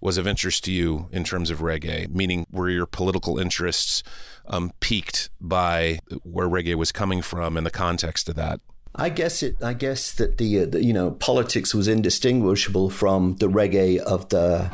was 0.00 0.18
of 0.18 0.26
interest 0.26 0.64
to 0.64 0.72
you 0.72 1.08
in 1.12 1.24
terms 1.24 1.50
of 1.50 1.60
reggae? 1.60 2.08
Meaning, 2.08 2.46
were 2.50 2.70
your 2.70 2.86
political 2.86 3.38
interests 3.38 4.02
um, 4.46 4.72
piqued 4.80 5.30
by 5.40 6.00
where 6.24 6.48
reggae 6.48 6.74
was 6.74 6.92
coming 6.92 7.22
from 7.22 7.56
and 7.56 7.66
the 7.66 7.70
context 7.70 8.28
of 8.28 8.34
that? 8.36 8.60
I 8.94 9.08
guess 9.08 9.42
it. 9.42 9.56
I 9.62 9.72
guess 9.72 10.12
that 10.14 10.38
the, 10.38 10.60
uh, 10.60 10.66
the 10.66 10.84
you 10.84 10.92
know 10.92 11.12
politics 11.12 11.74
was 11.74 11.88
indistinguishable 11.88 12.90
from 12.90 13.36
the 13.36 13.48
reggae 13.48 13.98
of 13.98 14.28
the 14.28 14.70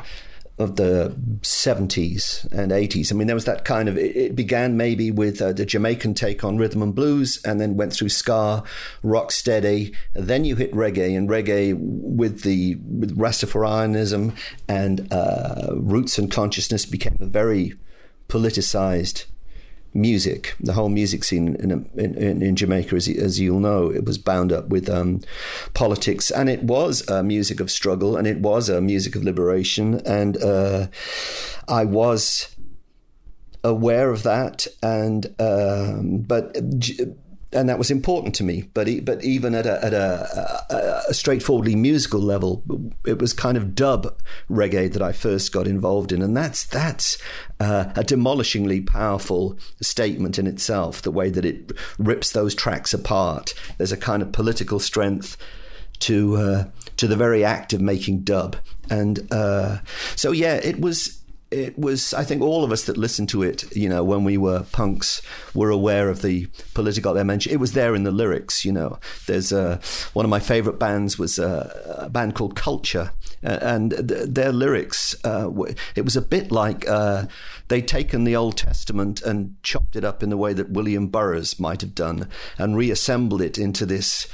of 0.58 0.76
the 0.76 1.14
70s 1.40 2.50
and 2.52 2.72
80s. 2.72 3.12
I 3.12 3.14
mean, 3.14 3.26
there 3.26 3.36
was 3.36 3.44
that 3.44 3.64
kind 3.64 3.88
of, 3.88 3.96
it, 3.96 4.34
began 4.34 4.76
maybe 4.76 5.10
with 5.10 5.40
uh, 5.40 5.52
the 5.52 5.64
Jamaican 5.64 6.14
take 6.14 6.42
on 6.42 6.58
rhythm 6.58 6.82
and 6.82 6.94
blues 6.94 7.40
and 7.44 7.60
then 7.60 7.76
went 7.76 7.92
through 7.92 8.08
ska, 8.08 8.64
rock 9.02 9.30
steady. 9.30 9.94
Then 10.14 10.44
you 10.44 10.56
hit 10.56 10.72
reggae 10.72 11.16
and 11.16 11.28
reggae 11.28 11.76
with 11.78 12.42
the 12.42 12.74
with 12.76 13.16
Rastafarianism 13.16 14.36
and 14.68 15.12
uh, 15.12 15.70
roots 15.74 16.18
and 16.18 16.30
consciousness 16.30 16.84
became 16.86 17.16
a 17.20 17.26
very 17.26 17.74
politicized 18.28 19.24
music. 20.00 20.54
The 20.60 20.72
whole 20.72 20.88
music 20.88 21.24
scene 21.24 21.56
in 21.56 21.88
in, 21.96 22.42
in 22.42 22.56
Jamaica, 22.56 22.96
as, 22.96 23.08
as, 23.08 23.40
you'll 23.40 23.60
know, 23.60 23.90
it 23.90 24.04
was 24.04 24.18
bound 24.18 24.52
up 24.52 24.68
with 24.68 24.88
um, 24.88 25.20
politics, 25.74 26.30
and 26.30 26.48
it 26.48 26.62
was 26.62 27.08
a 27.08 27.22
music 27.22 27.60
of 27.60 27.70
struggle, 27.70 28.16
and 28.16 28.26
it 28.26 28.38
was 28.38 28.68
a 28.68 28.80
music 28.80 29.16
of 29.16 29.24
liberation, 29.24 30.00
and 30.06 30.42
uh, 30.42 30.86
I 31.68 31.84
was 31.84 32.54
aware 33.64 34.10
of 34.10 34.22
that, 34.22 34.66
and 34.82 35.34
um, 35.38 36.18
but 36.18 36.56
and 37.52 37.68
that 37.68 37.78
was 37.78 37.90
important 37.90 38.34
to 38.36 38.44
me. 38.44 38.62
But 38.74 39.04
but 39.04 39.24
even 39.24 39.54
at 39.54 39.66
a 39.66 39.84
at 39.84 39.94
a, 39.94 40.64
a, 40.70 41.10
a, 41.10 41.14
straightforwardly 41.14 41.76
musical 41.76 42.20
level, 42.20 42.62
it 43.06 43.20
was 43.20 43.32
kind 43.32 43.56
of 43.56 43.74
dub 43.74 44.14
reggae 44.50 44.92
that 44.92 45.02
I 45.02 45.12
first 45.12 45.52
got 45.52 45.66
involved 45.66 46.12
in, 46.12 46.22
and 46.22 46.36
that's 46.36 46.64
that's 46.66 47.18
uh, 47.58 47.86
a 47.96 48.02
demolishingly 48.02 48.86
powerful 48.86 49.58
statement 49.80 50.38
in 50.38 50.46
itself. 50.46 51.00
The 51.00 51.10
way 51.10 51.30
that 51.30 51.44
it 51.44 51.72
rips 51.98 52.32
those 52.32 52.54
tracks 52.54 52.92
apart. 52.92 53.54
There's 53.78 53.92
a 53.92 53.96
kind 53.96 54.22
of 54.22 54.32
political 54.32 54.78
strength 54.78 55.36
to 56.00 56.36
uh, 56.36 56.64
to 56.98 57.06
the 57.06 57.16
very 57.16 57.44
act 57.44 57.72
of 57.72 57.80
making 57.80 58.20
dub, 58.20 58.56
and 58.90 59.26
uh, 59.32 59.78
so 60.16 60.32
yeah, 60.32 60.56
it 60.56 60.80
was 60.80 61.22
it 61.50 61.78
was, 61.78 62.12
I 62.12 62.24
think, 62.24 62.42
all 62.42 62.62
of 62.62 62.72
us 62.72 62.84
that 62.84 62.98
listened 62.98 63.30
to 63.30 63.42
it, 63.42 63.74
you 63.74 63.88
know, 63.88 64.04
when 64.04 64.24
we 64.24 64.36
were 64.36 64.64
punks, 64.72 65.22
were 65.54 65.70
aware 65.70 66.10
of 66.10 66.20
the 66.20 66.46
political 66.74 67.14
dimension. 67.14 67.52
It 67.52 67.60
was 67.60 67.72
there 67.72 67.94
in 67.94 68.02
the 68.02 68.10
lyrics, 68.10 68.64
you 68.64 68.72
know. 68.72 68.98
There's 69.26 69.50
a, 69.50 69.80
one 70.12 70.26
of 70.26 70.30
my 70.30 70.40
favorite 70.40 70.78
bands 70.78 71.18
was 71.18 71.38
a, 71.38 71.96
a 72.00 72.10
band 72.10 72.34
called 72.34 72.54
Culture, 72.54 73.12
uh, 73.42 73.58
and 73.62 73.90
th- 73.90 74.28
their 74.28 74.52
lyrics, 74.52 75.16
uh, 75.24 75.50
it 75.94 76.04
was 76.04 76.16
a 76.16 76.22
bit 76.22 76.52
like 76.52 76.86
uh, 76.88 77.26
they'd 77.68 77.88
taken 77.88 78.24
the 78.24 78.36
Old 78.36 78.56
Testament 78.56 79.22
and 79.22 79.56
chopped 79.62 79.96
it 79.96 80.04
up 80.04 80.22
in 80.22 80.30
the 80.30 80.36
way 80.36 80.52
that 80.52 80.70
William 80.70 81.08
Burroughs 81.08 81.58
might 81.58 81.80
have 81.80 81.94
done, 81.94 82.28
and 82.58 82.76
reassembled 82.76 83.40
it 83.40 83.56
into 83.56 83.86
this 83.86 84.28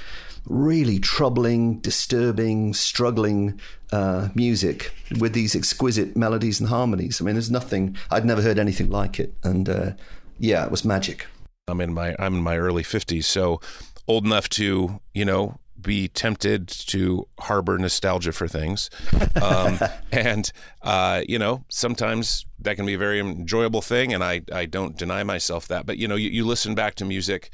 really 0.46 0.98
troubling, 0.98 1.78
disturbing, 1.78 2.74
struggling 2.74 3.60
uh, 3.92 4.28
music 4.34 4.92
with 5.18 5.32
these 5.32 5.54
exquisite 5.54 6.16
melodies 6.16 6.60
and 6.60 6.68
harmonies. 6.68 7.20
I 7.20 7.24
mean, 7.24 7.34
there's 7.34 7.50
nothing 7.50 7.96
I'd 8.10 8.24
never 8.24 8.42
heard 8.42 8.58
anything 8.58 8.90
like 8.90 9.18
it, 9.18 9.34
and 9.42 9.68
uh, 9.68 9.92
yeah, 10.38 10.64
it 10.64 10.70
was 10.70 10.84
magic. 10.84 11.26
I'm 11.68 11.80
in 11.80 11.94
my 11.94 12.14
I'm 12.18 12.34
in 12.34 12.42
my 12.42 12.58
early 12.58 12.82
50s, 12.82 13.24
so 13.24 13.60
old 14.06 14.24
enough 14.26 14.48
to 14.50 15.00
you 15.14 15.24
know 15.24 15.58
be 15.80 16.08
tempted 16.08 16.66
to 16.66 17.28
harbor 17.40 17.76
nostalgia 17.78 18.32
for 18.32 18.48
things, 18.48 18.90
um, 19.42 19.78
and 20.12 20.50
uh, 20.82 21.22
you 21.28 21.38
know 21.38 21.64
sometimes 21.68 22.46
that 22.58 22.76
can 22.76 22.86
be 22.86 22.94
a 22.94 22.98
very 22.98 23.20
enjoyable 23.20 23.82
thing, 23.82 24.12
and 24.12 24.22
I 24.22 24.42
I 24.52 24.66
don't 24.66 24.96
deny 24.96 25.22
myself 25.22 25.68
that. 25.68 25.86
But 25.86 25.98
you 25.98 26.08
know 26.08 26.16
you, 26.16 26.30
you 26.30 26.44
listen 26.44 26.74
back 26.74 26.96
to 26.96 27.04
music 27.04 27.50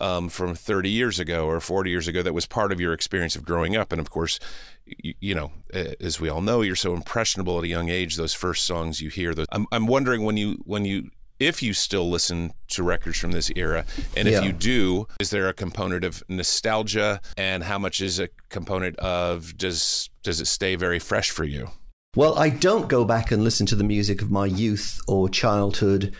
um, 0.00 0.28
from 0.28 0.54
30 0.54 0.88
years 0.88 1.18
ago 1.18 1.46
or 1.46 1.60
40 1.60 1.90
years 1.90 2.08
ago 2.08 2.22
that 2.22 2.32
was 2.32 2.46
part 2.46 2.72
of 2.72 2.80
your 2.80 2.92
experience 2.92 3.36
of 3.36 3.44
growing 3.44 3.76
up. 3.76 3.92
And 3.92 4.00
of 4.00 4.10
course, 4.10 4.38
you, 4.84 5.14
you, 5.20 5.34
know, 5.34 5.52
as 5.72 6.20
we 6.20 6.28
all 6.28 6.40
know, 6.40 6.62
you're 6.62 6.76
so 6.76 6.94
impressionable 6.94 7.58
at 7.58 7.64
a 7.64 7.68
young 7.68 7.88
age. 7.88 8.16
Those 8.16 8.34
first 8.34 8.64
songs 8.64 9.00
you 9.00 9.10
hear, 9.10 9.34
those, 9.34 9.46
I'm, 9.52 9.66
I'm 9.72 9.86
wondering 9.86 10.24
when 10.24 10.36
you 10.36 10.62
when 10.64 10.84
you 10.84 11.10
if 11.38 11.62
you 11.62 11.72
still 11.72 12.08
listen 12.08 12.52
to 12.68 12.82
records 12.82 13.18
from 13.18 13.32
this 13.32 13.50
era, 13.56 13.86
and 14.14 14.28
if 14.28 14.34
yeah. 14.34 14.42
you 14.42 14.52
do, 14.52 15.06
is 15.18 15.30
there 15.30 15.48
a 15.48 15.54
component 15.54 16.04
of 16.04 16.22
nostalgia, 16.28 17.20
and 17.38 17.64
how 17.64 17.78
much 17.78 18.02
is 18.02 18.20
a 18.20 18.28
component 18.50 18.96
of 18.98 19.56
does 19.56 20.10
does 20.22 20.40
it 20.40 20.46
stay 20.46 20.76
very 20.76 20.98
fresh 20.98 21.30
for 21.30 21.44
you? 21.44 21.70
Well, 22.14 22.38
I 22.38 22.50
don't 22.50 22.88
go 22.88 23.04
back 23.04 23.30
and 23.30 23.42
listen 23.42 23.66
to 23.66 23.76
the 23.76 23.84
music 23.84 24.20
of 24.20 24.30
my 24.30 24.44
youth 24.44 25.00
or 25.08 25.28
childhood 25.28 26.14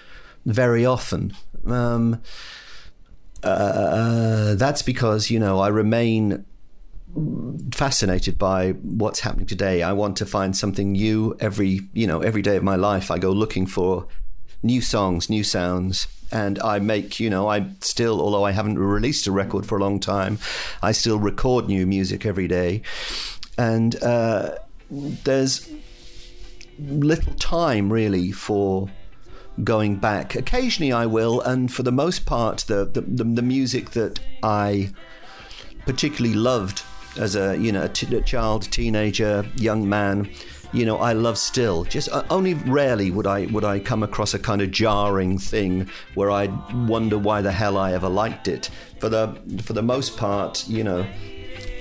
very 0.46 0.86
often. 0.86 1.34
Um, 1.66 2.22
uh, 3.42 4.54
that's 4.54 4.82
because 4.82 5.30
you 5.30 5.38
know 5.38 5.60
I 5.60 5.68
remain 5.68 6.44
fascinated 7.72 8.38
by 8.38 8.70
what's 8.70 9.20
happening 9.20 9.46
today. 9.46 9.82
I 9.82 9.92
want 9.92 10.16
to 10.18 10.26
find 10.26 10.56
something 10.56 10.92
new 10.92 11.36
every 11.40 11.80
you 11.92 12.06
know 12.06 12.20
every 12.20 12.42
day 12.42 12.56
of 12.56 12.62
my 12.62 12.76
life. 12.76 13.10
I 13.10 13.18
go 13.18 13.30
looking 13.30 13.66
for 13.66 14.06
new 14.62 14.80
songs, 14.80 15.30
new 15.30 15.42
sounds, 15.42 16.06
and 16.30 16.58
I 16.60 16.78
make 16.78 17.18
you 17.18 17.30
know 17.30 17.48
I 17.48 17.66
still 17.80 18.20
although 18.20 18.44
I 18.44 18.52
haven't 18.52 18.78
released 18.78 19.26
a 19.26 19.32
record 19.32 19.66
for 19.66 19.78
a 19.78 19.80
long 19.80 20.00
time, 20.00 20.38
I 20.82 20.92
still 20.92 21.18
record 21.18 21.66
new 21.66 21.86
music 21.86 22.26
every 22.26 22.48
day, 22.48 22.82
and 23.58 24.00
uh, 24.02 24.56
there's 24.90 25.68
little 26.78 27.34
time 27.34 27.92
really 27.92 28.32
for 28.32 28.88
going 29.64 29.96
back. 29.96 30.34
Occasionally 30.34 30.92
I 30.92 31.06
will, 31.06 31.40
and 31.40 31.72
for 31.72 31.82
the 31.82 31.92
most 31.92 32.26
part, 32.26 32.58
the, 32.66 32.84
the, 32.84 33.00
the, 33.00 33.42
music 33.42 33.90
that 33.90 34.20
I 34.42 34.90
particularly 35.86 36.34
loved 36.34 36.82
as 37.18 37.34
a 37.34 37.56
you 37.56 37.72
know 37.72 37.84
a, 37.84 37.88
t- 37.88 38.14
a 38.14 38.20
child, 38.22 38.70
teenager, 38.70 39.44
young 39.56 39.88
man, 39.88 40.30
you 40.72 40.84
know, 40.84 40.98
I 40.98 41.12
love 41.12 41.36
still. 41.36 41.84
Just 41.84 42.08
uh, 42.10 42.24
only 42.30 42.54
rarely 42.54 43.10
would 43.10 43.26
I 43.26 43.46
would 43.46 43.64
I 43.64 43.80
come 43.80 44.02
across 44.02 44.34
a 44.34 44.38
kind 44.38 44.62
of 44.62 44.70
jarring 44.70 45.38
thing 45.38 45.88
where 46.14 46.30
I'd 46.30 46.86
wonder 46.86 47.18
why 47.18 47.42
the 47.42 47.52
hell 47.52 47.76
I 47.76 47.92
ever 47.92 48.08
liked 48.08 48.48
it. 48.48 48.70
For 49.00 49.08
the 49.08 49.34
for 49.62 49.72
the 49.72 49.82
most 49.82 50.16
part, 50.16 50.66
you 50.68 50.84
know, 50.84 51.06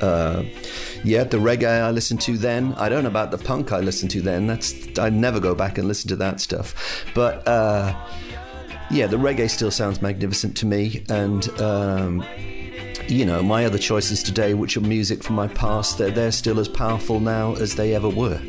uh, 0.02 0.44
yeah, 1.04 1.24
the 1.24 1.38
reggae 1.38 1.82
I 1.82 1.92
listened 1.92 2.22
to 2.22 2.38
then. 2.38 2.74
I 2.74 2.90
don't 2.90 3.04
know 3.04 3.10
about 3.10 3.32
the 3.32 3.38
punk 3.38 3.72
I 3.72 3.80
listened 3.80 4.12
to 4.12 4.22
then. 4.22 4.48
That's 4.48 4.74
I 5.00 5.10
never 5.10 5.40
go 5.40 5.56
back 5.56 5.78
and 5.78 5.88
listen 5.88 6.10
to 6.10 6.16
that 6.18 6.40
stuff. 6.40 7.06
But 7.14 7.48
uh, 7.48 7.96
yeah, 8.92 9.08
the 9.08 9.18
reggae 9.18 9.50
still 9.50 9.72
sounds 9.72 10.02
magnificent 10.02 10.58
to 10.58 10.66
me, 10.66 11.04
and. 11.10 11.48
Um, 11.62 12.26
you 13.08 13.26
know, 13.26 13.42
my 13.42 13.66
other 13.66 13.80
choices 13.80 14.22
today, 14.22 14.54
which 14.54 14.78
are 14.78 14.82
music 14.82 15.24
from 15.24 15.36
my 15.36 15.48
past, 15.48 15.98
they're, 15.98 16.12
they're 16.12 16.32
still 16.32 16.60
as 16.60 16.68
powerful 16.68 17.20
now 17.20 17.56
as 17.56 17.74
they 17.74 17.96
ever 17.96 18.08
were. 18.08 18.40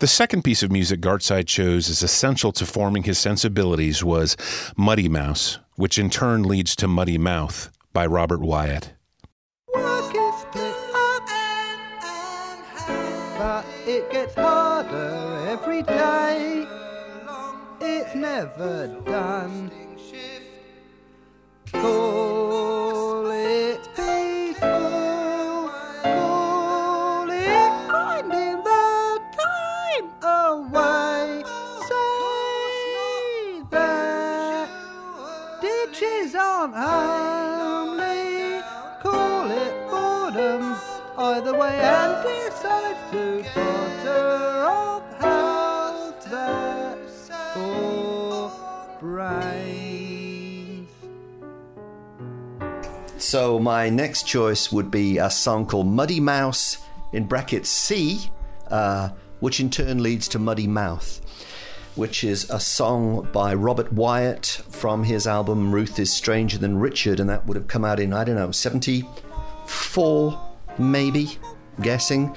The 0.00 0.06
second 0.06 0.42
piece 0.42 0.62
of 0.62 0.70
music 0.70 1.00
Gartside 1.00 1.48
chose 1.48 1.90
as 1.90 2.04
essential 2.04 2.52
to 2.52 2.64
forming 2.64 3.02
his 3.02 3.18
sensibilities 3.18 4.04
was 4.04 4.36
Muddy 4.76 5.08
Mouse, 5.08 5.58
which 5.74 5.98
in 5.98 6.08
turn 6.08 6.44
leads 6.44 6.76
to 6.76 6.86
Muddy 6.86 7.18
Mouth 7.18 7.72
by 7.92 8.06
Robert 8.06 8.40
Wyatt. 8.40 8.92
it 13.88 14.08
gets 14.12 14.34
harder 14.36 15.46
every 15.48 15.82
day. 15.82 16.64
It's 17.80 18.14
never 18.14 18.86
done. 19.04 19.72
Call 21.72 22.47
my 53.68 53.90
next 53.90 54.22
choice 54.22 54.72
would 54.72 54.90
be 54.90 55.18
a 55.18 55.28
song 55.28 55.66
called 55.66 55.86
Muddy 55.86 56.20
Mouse 56.20 56.78
in 57.12 57.26
brackets 57.26 57.68
C, 57.68 58.30
uh, 58.70 59.10
which 59.40 59.60
in 59.60 59.68
turn 59.68 60.02
leads 60.02 60.26
to 60.28 60.38
Muddy 60.38 60.66
Mouth, 60.66 61.20
which 61.94 62.24
is 62.24 62.48
a 62.48 62.58
song 62.58 63.28
by 63.30 63.52
Robert 63.52 63.92
Wyatt 63.92 64.46
from 64.70 65.04
his 65.04 65.26
album 65.26 65.70
Ruth 65.70 65.98
is 65.98 66.10
Stranger 66.10 66.56
Than 66.56 66.78
Richard, 66.78 67.20
and 67.20 67.28
that 67.28 67.46
would 67.46 67.58
have 67.58 67.68
come 67.68 67.84
out 67.84 68.00
in, 68.00 68.14
I 68.14 68.24
don't 68.24 68.36
know, 68.36 68.52
74, 68.52 70.40
maybe, 70.78 71.36
guessing. 71.82 72.34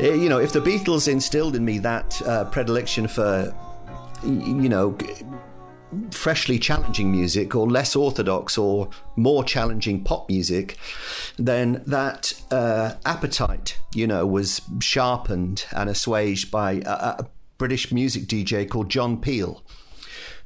Uh, 0.00 0.12
You 0.12 0.28
know, 0.28 0.38
if 0.38 0.52
the 0.52 0.60
Beatles 0.60 1.08
instilled 1.08 1.56
in 1.56 1.64
me 1.64 1.80
that 1.80 2.22
uh, 2.24 2.44
predilection 2.44 3.08
for, 3.08 3.52
you 4.22 4.68
know, 4.68 4.96
freshly 6.20 6.58
challenging 6.58 7.10
music 7.10 7.54
or 7.54 7.66
less 7.66 7.96
orthodox 7.96 8.58
or 8.58 8.90
more 9.16 9.42
challenging 9.42 10.04
pop 10.04 10.28
music, 10.28 10.76
then 11.38 11.82
that 11.86 12.34
uh, 12.50 12.92
appetite, 13.06 13.78
you 13.94 14.06
know, 14.06 14.26
was 14.26 14.60
sharpened 14.80 15.64
and 15.74 15.88
assuaged 15.88 16.50
by 16.50 16.72
a, 16.84 16.90
a 16.90 17.26
British 17.56 17.90
music 17.90 18.24
DJ 18.24 18.68
called 18.68 18.90
John 18.90 19.18
Peel. 19.18 19.62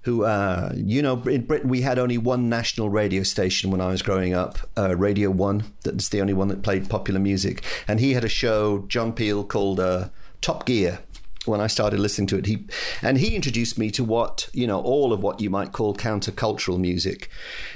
Who, 0.03 0.23
uh, 0.25 0.73
you 0.77 1.03
know, 1.03 1.21
in 1.23 1.47
Britain 1.47 1.71
we 1.71 1.81
had 1.81 1.99
only 1.99 2.19
one 2.19 2.49
national 2.49 2.89
radio 2.91 3.25
station 3.25 3.71
when 3.71 3.81
I 3.81 3.89
was 3.89 4.03
growing 4.03 4.33
up, 4.33 4.59
uh, 4.79 4.95
Radio 4.97 5.31
One. 5.31 5.65
That's 5.83 6.11
the 6.11 6.21
only 6.21 6.35
one 6.35 6.49
that 6.49 6.63
played 6.63 6.89
popular 6.89 7.19
music. 7.19 7.65
And 7.89 7.99
he 7.99 8.13
had 8.13 8.23
a 8.23 8.29
show, 8.29 8.85
John 8.87 9.13
Peel, 9.13 9.43
called 9.43 9.81
uh, 9.81 10.11
Top 10.41 10.67
Gear 10.67 11.01
when 11.47 11.61
I 11.61 11.67
started 11.67 12.01
listening 12.01 12.27
to 12.29 12.39
it. 12.39 12.47
He 12.47 12.67
and 13.03 13.19
he 13.19 13.35
introduced 13.35 13.79
me 13.79 13.91
to 13.93 14.05
what 14.05 14.49
you 14.53 14.67
know 14.67 14.81
all 14.81 15.13
of 15.13 15.23
what 15.23 15.41
you 15.41 15.51
might 15.51 15.73
call 15.73 15.95
countercultural 15.95 16.79
music. 16.79 17.29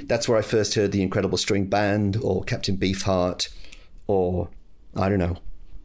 That's 0.03 0.29
where 0.29 0.39
I 0.39 0.43
first 0.43 0.75
heard 0.75 0.93
the 0.93 1.03
Incredible 1.03 1.39
String 1.39 1.67
Band 1.67 2.17
or 2.23 2.43
Captain 2.45 2.77
Beefheart 2.77 3.49
or 4.07 4.49
I 4.97 5.09
don't 5.09 5.19
know 5.19 5.37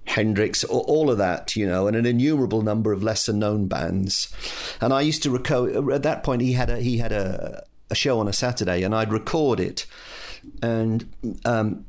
Hendrix 0.06 0.64
or 0.64 0.82
all 0.82 1.10
of 1.10 1.18
that, 1.18 1.56
you 1.56 1.66
know, 1.66 1.88
and 1.88 1.96
an 1.96 2.06
innumerable 2.06 2.62
number 2.62 2.92
of 2.92 3.04
lesser 3.04 3.34
known 3.34 3.68
bands. 3.68 4.34
And 4.82 4.94
I 4.94 5.02
used 5.02 5.24
to 5.24 5.32
record 5.32 5.92
at 5.92 6.04
that 6.04 6.24
point. 6.24 6.42
He 6.42 6.54
had 6.54 6.70
a 6.70 6.80
he 6.80 6.98
had 6.98 7.12
a 7.12 7.64
a 7.90 7.96
show 7.96 8.20
on 8.20 8.28
a 8.28 8.34
Saturday, 8.34 8.84
and 8.84 8.94
I'd 8.96 9.12
record 9.12 9.60
it 9.60 9.86
and. 10.62 11.14
Um, 11.46 11.86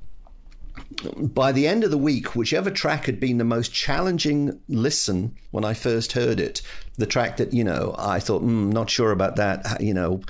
by 1.18 1.52
the 1.52 1.66
end 1.66 1.84
of 1.84 1.90
the 1.90 1.98
week, 1.98 2.34
whichever 2.34 2.70
track 2.70 3.06
had 3.06 3.20
been 3.20 3.38
the 3.38 3.44
most 3.44 3.72
challenging 3.72 4.60
listen 4.68 5.36
when 5.50 5.64
I 5.64 5.74
first 5.74 6.12
heard 6.12 6.40
it, 6.40 6.62
the 6.96 7.06
track 7.06 7.36
that, 7.36 7.52
you 7.52 7.64
know, 7.64 7.94
I 7.98 8.20
thought, 8.20 8.42
mm, 8.42 8.72
not 8.72 8.90
sure 8.90 9.10
about 9.10 9.36
that, 9.36 9.80
you 9.80 9.94
know, 9.94 10.20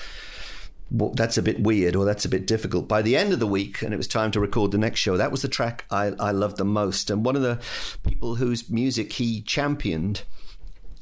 well, 0.91 1.11
that's 1.11 1.39
a 1.39 1.43
bit 1.43 1.63
weird 1.63 1.97
or 1.97 2.05
that's 2.05 2.25
a 2.25 2.29
bit 2.29 2.47
difficult. 2.47 2.87
By 2.87 3.03
the 3.03 3.17
end 3.17 3.33
of 3.33 3.41
the 3.41 3.47
week, 3.47 3.83
and 3.83 3.93
it 3.93 3.97
was 3.97 4.07
time 4.07 4.31
to 4.33 4.41
record 4.41 4.71
the 4.71 4.79
next 4.79 5.01
show, 5.01 5.17
that 5.17 5.33
was 5.33 5.43
the 5.43 5.49
track 5.49 5.85
I, 5.91 6.13
I 6.21 6.31
loved 6.31 6.57
the 6.57 6.65
most. 6.65 7.11
And 7.11 7.25
one 7.25 7.37
of 7.37 7.43
the 7.43 7.61
people 8.03 8.37
whose 8.37 8.71
music 8.71 9.15
he 9.15 9.43
championed 9.43 10.23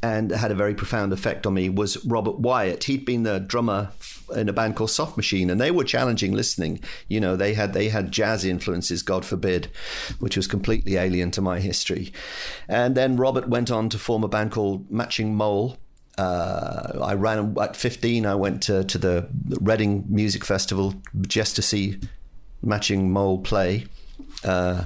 and 0.02 0.30
had 0.32 0.50
a 0.50 0.54
very 0.54 0.74
profound 0.74 1.12
effect 1.12 1.46
on 1.46 1.54
me 1.54 1.68
was 1.68 2.04
Robert 2.04 2.38
Wyatt. 2.38 2.84
He'd 2.84 3.04
been 3.04 3.22
the 3.22 3.38
drummer 3.38 3.90
in 4.34 4.48
a 4.48 4.52
band 4.52 4.76
called 4.76 4.90
Soft 4.90 5.16
Machine, 5.16 5.48
and 5.48 5.60
they 5.60 5.70
were 5.70 5.84
challenging 5.84 6.32
listening. 6.32 6.80
You 7.08 7.20
know, 7.20 7.36
they 7.36 7.54
had 7.54 7.72
they 7.72 7.88
had 7.88 8.10
jazz 8.10 8.44
influences, 8.44 9.02
God 9.02 9.24
forbid, 9.24 9.70
which 10.18 10.36
was 10.36 10.46
completely 10.46 10.96
alien 10.96 11.30
to 11.32 11.40
my 11.40 11.60
history. 11.60 12.12
And 12.68 12.96
then 12.96 13.16
Robert 13.16 13.48
went 13.48 13.70
on 13.70 13.88
to 13.90 13.98
form 13.98 14.24
a 14.24 14.28
band 14.28 14.50
called 14.52 14.90
Matching 14.90 15.34
Mole. 15.34 15.78
Uh, 16.18 16.98
I 17.02 17.14
ran 17.14 17.56
at 17.60 17.76
15. 17.76 18.26
I 18.26 18.34
went 18.34 18.62
to, 18.64 18.84
to 18.84 18.98
the 18.98 19.28
Reading 19.60 20.04
Music 20.08 20.44
Festival 20.44 20.94
just 21.26 21.56
to 21.56 21.62
see 21.62 22.00
Matching 22.62 23.10
Mole 23.10 23.38
play. 23.38 23.86
Uh, 24.44 24.84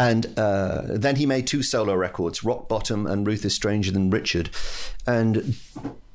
and 0.00 0.38
uh, 0.38 0.80
then 0.86 1.16
he 1.16 1.26
made 1.26 1.46
two 1.46 1.62
solo 1.62 1.94
records, 1.94 2.42
Rock 2.42 2.70
Bottom 2.70 3.06
and 3.06 3.26
Ruth 3.26 3.44
is 3.44 3.54
Stranger 3.54 3.92
Than 3.92 4.08
Richard. 4.08 4.48
And 5.06 5.56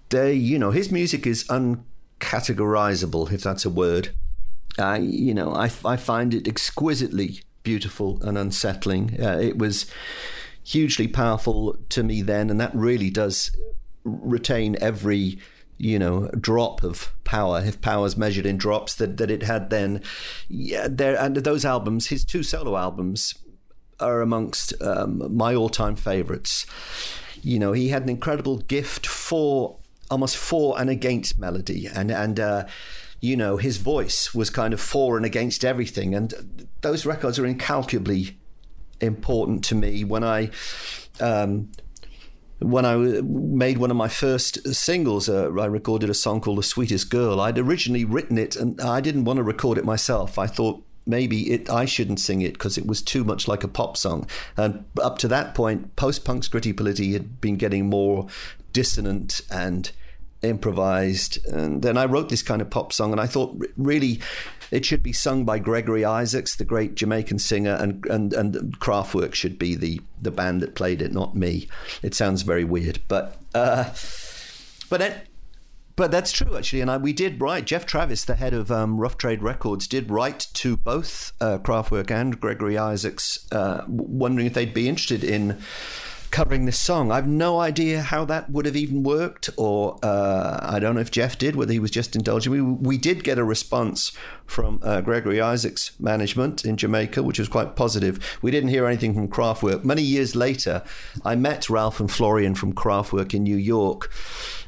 they, 0.09 0.33
you 0.33 0.57
know, 0.57 0.71
his 0.71 0.91
music 0.91 1.27
is 1.27 1.43
uncategorizable, 1.43 3.31
if 3.31 3.43
that's 3.43 3.63
a 3.63 3.69
word. 3.69 4.09
I, 4.79 4.97
you 4.97 5.35
know, 5.35 5.53
I, 5.53 5.65
I 5.85 5.97
find 5.97 6.33
it 6.33 6.47
exquisitely 6.47 7.41
beautiful 7.61 8.19
and 8.23 8.39
unsettling. 8.39 9.21
Uh, 9.21 9.37
it 9.37 9.59
was 9.59 9.85
hugely 10.63 11.07
powerful 11.07 11.77
to 11.89 12.01
me 12.01 12.23
then, 12.23 12.49
and 12.49 12.59
that 12.59 12.73
really 12.73 13.11
does 13.11 13.55
retain 14.03 14.77
every 14.81 15.37
you 15.77 15.99
know 15.99 16.29
drop 16.39 16.83
of 16.83 17.13
power 17.25 17.61
if 17.61 17.81
power's 17.81 18.15
measured 18.15 18.45
in 18.45 18.55
drops 18.55 18.95
that 18.95 19.17
that 19.17 19.29
it 19.29 19.43
had 19.43 19.69
then 19.69 20.01
yeah 20.47 20.87
there 20.89 21.19
and 21.19 21.35
those 21.35 21.65
albums 21.65 22.07
his 22.07 22.23
two 22.23 22.43
solo 22.43 22.77
albums 22.77 23.33
are 23.99 24.21
amongst 24.21 24.73
um, 24.81 25.35
my 25.35 25.55
all-time 25.55 25.95
favorites 25.95 26.65
you 27.41 27.59
know 27.59 27.71
he 27.71 27.89
had 27.89 28.03
an 28.03 28.09
incredible 28.09 28.57
gift 28.57 29.05
for 29.05 29.77
almost 30.09 30.37
for 30.37 30.79
and 30.79 30.89
against 30.89 31.39
melody 31.39 31.87
and 31.87 32.11
and 32.11 32.39
uh, 32.39 32.65
you 33.21 33.35
know 33.35 33.57
his 33.57 33.77
voice 33.77 34.33
was 34.33 34.49
kind 34.49 34.73
of 34.73 34.81
for 34.81 35.17
and 35.17 35.25
against 35.25 35.63
everything 35.63 36.13
and 36.13 36.67
those 36.81 37.05
records 37.05 37.39
are 37.39 37.45
incalculably 37.45 38.37
important 39.01 39.63
to 39.63 39.75
me 39.75 40.03
when 40.03 40.23
i 40.23 40.49
um, 41.19 41.69
when 42.59 42.85
I 42.85 42.95
made 42.95 43.77
one 43.77 43.91
of 43.91 43.97
my 43.97 44.07
first 44.07 44.73
singles, 44.73 45.27
uh, 45.27 45.51
I 45.53 45.65
recorded 45.65 46.09
a 46.09 46.13
song 46.13 46.39
called 46.39 46.57
The 46.57 46.63
Sweetest 46.63 47.09
Girl. 47.09 47.41
I'd 47.41 47.59
originally 47.59 48.05
written 48.05 48.37
it 48.37 48.55
and 48.55 48.79
I 48.79 49.01
didn't 49.01 49.25
want 49.25 49.37
to 49.37 49.43
record 49.43 49.77
it 49.77 49.83
myself. 49.85 50.39
I 50.39 50.47
thought 50.47 50.84
maybe 51.05 51.51
it, 51.51 51.69
I 51.69 51.85
shouldn't 51.85 52.19
sing 52.19 52.41
it 52.41 52.53
because 52.53 52.77
it 52.77 52.87
was 52.87 53.01
too 53.01 53.23
much 53.23 53.47
like 53.47 53.63
a 53.63 53.67
pop 53.67 53.97
song. 53.97 54.27
And 54.57 54.85
up 55.01 55.17
to 55.19 55.27
that 55.29 55.55
point, 55.55 55.95
post 55.95 56.25
punk's 56.25 56.49
Scritti 56.49 56.73
Politti 56.73 57.13
had 57.13 57.41
been 57.41 57.57
getting 57.57 57.89
more 57.89 58.27
dissonant 58.73 59.41
and 59.51 59.91
improvised. 60.41 61.45
And 61.45 61.81
then 61.81 61.97
I 61.97 62.05
wrote 62.05 62.29
this 62.29 62.43
kind 62.43 62.61
of 62.61 62.69
pop 62.69 62.93
song 62.93 63.11
and 63.11 63.21
I 63.21 63.27
thought 63.27 63.59
really 63.77 64.19
it 64.71 64.85
should 64.85 65.03
be 65.03 65.13
sung 65.13 65.45
by 65.45 65.59
Gregory 65.59 66.03
Isaacs, 66.03 66.55
the 66.55 66.65
great 66.65 66.95
Jamaican 66.95 67.39
singer, 67.39 67.75
and 67.75 68.05
and 68.07 68.33
and 68.33 68.79
Kraftwerk 68.79 69.33
should 69.33 69.59
be 69.59 69.75
the 69.75 70.01
the 70.21 70.31
band 70.31 70.61
that 70.61 70.75
played 70.75 71.01
it, 71.01 71.13
not 71.13 71.35
me. 71.35 71.67
It 72.01 72.15
sounds 72.15 72.41
very 72.41 72.63
weird, 72.63 72.99
but 73.07 73.39
uh, 73.53 73.93
but 74.89 75.01
it, 75.01 75.27
but 75.95 76.11
that's 76.11 76.31
true 76.31 76.57
actually. 76.57 76.81
And 76.81 76.91
I, 76.91 76.97
we 76.97 77.13
did 77.13 77.41
write. 77.41 77.65
Geoff 77.65 77.85
Travis, 77.85 78.25
the 78.25 78.35
head 78.35 78.53
of 78.53 78.71
um, 78.71 78.97
Rough 78.97 79.17
Trade 79.17 79.41
Records, 79.41 79.87
did 79.87 80.09
write 80.09 80.47
to 80.53 80.77
both 80.77 81.33
uh, 81.41 81.57
Kraftwerk 81.59 82.11
and 82.11 82.39
Gregory 82.39 82.77
Isaacs, 82.77 83.47
uh, 83.51 83.83
wondering 83.87 84.47
if 84.47 84.53
they'd 84.53 84.73
be 84.73 84.89
interested 84.89 85.23
in 85.23 85.61
covering 86.35 86.65
this 86.65 86.77
song. 86.77 87.13
I've 87.13 87.29
no 87.29 87.61
idea 87.61 88.01
how 88.01 88.25
that 88.25 88.49
would 88.49 88.65
have 88.65 88.75
even 88.75 89.03
worked, 89.03 89.49
or 89.55 89.97
uh, 90.03 90.59
I 90.61 90.79
don't 90.79 90.95
know 90.95 90.99
if 91.01 91.09
Geoff 91.09 91.37
did, 91.37 91.55
whether 91.55 91.71
he 91.71 91.79
was 91.79 91.91
just 91.91 92.13
indulging. 92.13 92.51
We, 92.51 92.61
we 92.61 92.97
did 92.97 93.23
get 93.23 93.37
a 93.37 93.43
response 93.45 94.11
from 94.45 94.81
uh, 94.83 94.99
Gregory 94.99 95.39
Isaacs' 95.39 95.91
management 95.97 96.65
in 96.65 96.75
Jamaica, 96.75 97.23
which 97.23 97.39
was 97.39 97.47
quite 97.47 97.77
positive. 97.77 98.37
We 98.41 98.51
didn't 98.51 98.69
hear 98.69 98.85
anything 98.85 99.13
from 99.13 99.29
Kraftwerk. 99.29 99.85
Many 99.85 100.01
years 100.01 100.35
later, 100.35 100.83
I 101.23 101.35
met 101.35 101.69
Ralf 101.69 102.01
and 102.01 102.11
Florian 102.11 102.53
from 102.53 102.73
Kraftwerk 102.73 103.33
in 103.33 103.43
New 103.43 103.55
York. 103.55 104.11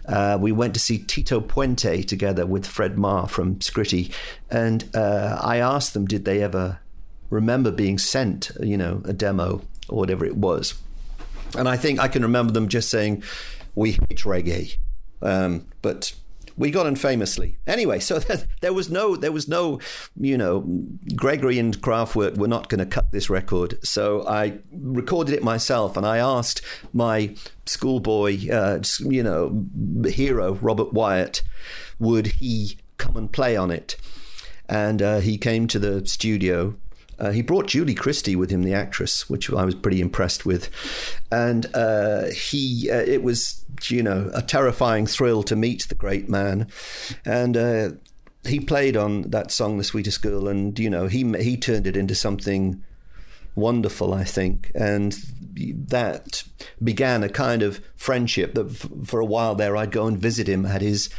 Uh, 0.07 0.37
we 0.39 0.51
went 0.51 0.73
to 0.73 0.79
see 0.79 0.99
Tito 0.99 1.41
Puente 1.41 2.05
together 2.05 2.45
with 2.45 2.65
Fred 2.65 2.97
Maher 2.97 3.27
from 3.27 3.55
Scritti, 3.57 4.11
and 4.49 4.89
uh, 4.95 5.39
I 5.41 5.57
asked 5.57 5.93
them, 5.93 6.05
did 6.05 6.25
they 6.25 6.41
ever 6.41 6.79
remember 7.29 7.71
being 7.71 7.97
sent, 7.97 8.51
you 8.61 8.77
know, 8.77 9.01
a 9.05 9.13
demo 9.13 9.61
or 9.89 9.97
whatever 9.97 10.25
it 10.25 10.37
was? 10.37 10.75
And 11.57 11.67
I 11.67 11.77
think 11.77 11.99
I 11.99 12.07
can 12.07 12.21
remember 12.21 12.53
them 12.53 12.67
just 12.67 12.89
saying, 12.89 13.23
"We 13.75 13.91
hate 13.91 14.19
reggae," 14.19 14.77
um, 15.21 15.65
but 15.81 16.13
we 16.57 16.71
got 16.71 16.85
on 16.85 16.95
famously 16.95 17.57
anyway. 17.65 17.99
So 17.99 18.19
there 18.61 18.73
was 18.73 18.89
no, 18.89 19.15
there 19.15 19.31
was 19.31 19.47
no, 19.47 19.79
you 20.19 20.37
know, 20.37 20.65
Gregory 21.15 21.59
and 21.59 21.79
Kraftwerk 21.79 22.37
were 22.37 22.47
not 22.47 22.69
going 22.69 22.79
to 22.79 22.85
cut 22.85 23.11
this 23.11 23.29
record. 23.29 23.77
So 23.85 24.27
I 24.27 24.59
recorded 24.71 25.33
it 25.33 25.43
myself, 25.43 25.95
and 25.95 26.05
I 26.05 26.17
asked 26.17 26.61
my 26.93 27.35
schoolboy, 27.65 28.49
uh, 28.49 28.81
you 28.99 29.23
know, 29.23 29.65
hero 30.09 30.53
Robert 30.55 30.93
Wyatt, 30.93 31.43
would 31.99 32.27
he 32.27 32.77
come 32.97 33.15
and 33.15 33.31
play 33.31 33.55
on 33.55 33.71
it? 33.71 33.95
and 34.69 35.01
uh, 35.01 35.19
he 35.19 35.37
came 35.37 35.67
to 35.67 35.79
the 35.79 36.05
studio. 36.05 36.75
Uh, 37.19 37.31
he 37.31 37.41
brought 37.41 37.67
Julie 37.67 37.95
Christie 37.95 38.35
with 38.35 38.49
him, 38.49 38.63
the 38.63 38.73
actress, 38.73 39.29
which 39.29 39.51
I 39.51 39.65
was 39.65 39.75
pretty 39.75 40.01
impressed 40.01 40.45
with, 40.45 40.69
and 41.31 41.65
uh, 41.73 42.25
he 42.25 42.89
uh, 42.91 42.97
it 42.97 43.23
was 43.23 43.65
you 43.83 44.03
know 44.03 44.29
a 44.33 44.41
terrifying 44.41 45.07
thrill 45.07 45.43
to 45.43 45.55
meet 45.55 45.87
the 45.87 45.95
great 45.95 46.29
man, 46.29 46.67
and 47.25 47.57
uh, 47.57 47.89
he 48.43 48.59
played 48.59 48.95
on 48.95 49.23
that 49.31 49.51
song, 49.51 49.77
"The 49.77 49.83
Sweetest 49.83 50.21
Girl," 50.21 50.47
and 50.47 50.77
you 50.77 50.89
know 50.89 51.07
he 51.07 51.23
he 51.41 51.57
turned 51.57 51.87
it 51.87 51.97
into 51.97 52.15
something 52.15 52.83
wonderful, 53.55 54.13
I 54.13 54.23
think, 54.23 54.71
and 54.75 55.17
that 55.87 56.43
began 56.83 57.23
a 57.23 57.29
kind 57.29 57.61
of 57.63 57.81
friendship 57.95 58.53
that 58.53 58.69
f- 58.69 58.89
for 59.05 59.19
a 59.19 59.25
while 59.25 59.55
there 59.55 59.75
I'd 59.75 59.91
go 59.91 60.07
and 60.07 60.17
visit 60.17 60.47
him 60.47 60.65
at 60.65 60.81
his 60.81 61.09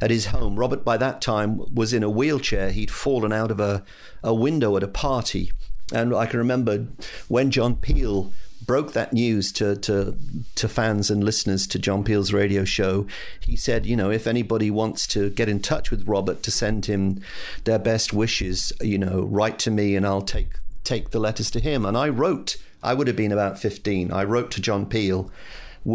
at 0.00 0.10
his 0.10 0.26
home. 0.26 0.56
Robert 0.56 0.84
by 0.84 0.96
that 0.96 1.20
time 1.20 1.62
was 1.74 1.92
in 1.92 2.02
a 2.02 2.10
wheelchair. 2.10 2.70
He'd 2.70 2.90
fallen 2.90 3.32
out 3.32 3.50
of 3.50 3.60
a, 3.60 3.84
a 4.22 4.34
window 4.34 4.76
at 4.76 4.82
a 4.82 4.88
party. 4.88 5.52
And 5.92 6.14
I 6.14 6.26
can 6.26 6.38
remember 6.38 6.88
when 7.28 7.50
John 7.50 7.76
Peel 7.76 8.32
broke 8.66 8.92
that 8.92 9.12
news 9.12 9.52
to, 9.52 9.76
to 9.76 10.16
to 10.56 10.68
fans 10.68 11.10
and 11.10 11.22
listeners 11.22 11.66
to 11.68 11.78
John 11.78 12.02
Peel's 12.02 12.32
radio 12.32 12.64
show, 12.64 13.06
he 13.40 13.56
said, 13.56 13.86
you 13.86 13.96
know, 13.96 14.10
if 14.10 14.26
anybody 14.26 14.70
wants 14.70 15.06
to 15.08 15.30
get 15.30 15.48
in 15.48 15.60
touch 15.60 15.90
with 15.90 16.08
Robert 16.08 16.42
to 16.42 16.50
send 16.50 16.86
him 16.86 17.20
their 17.64 17.78
best 17.78 18.12
wishes, 18.12 18.72
you 18.80 18.98
know, 18.98 19.22
write 19.22 19.58
to 19.60 19.70
me 19.70 19.94
and 19.96 20.06
I'll 20.06 20.22
take 20.22 20.58
take 20.84 21.10
the 21.10 21.20
letters 21.20 21.50
to 21.52 21.60
him. 21.60 21.84
And 21.84 21.96
I 21.96 22.08
wrote, 22.08 22.56
I 22.86 22.94
would 22.94 23.08
have 23.08 23.16
been 23.16 23.32
about 23.32 23.58
15, 23.58 24.12
I 24.12 24.24
wrote 24.24 24.50
to 24.52 24.60
John 24.60 24.86
Peel 24.86 25.30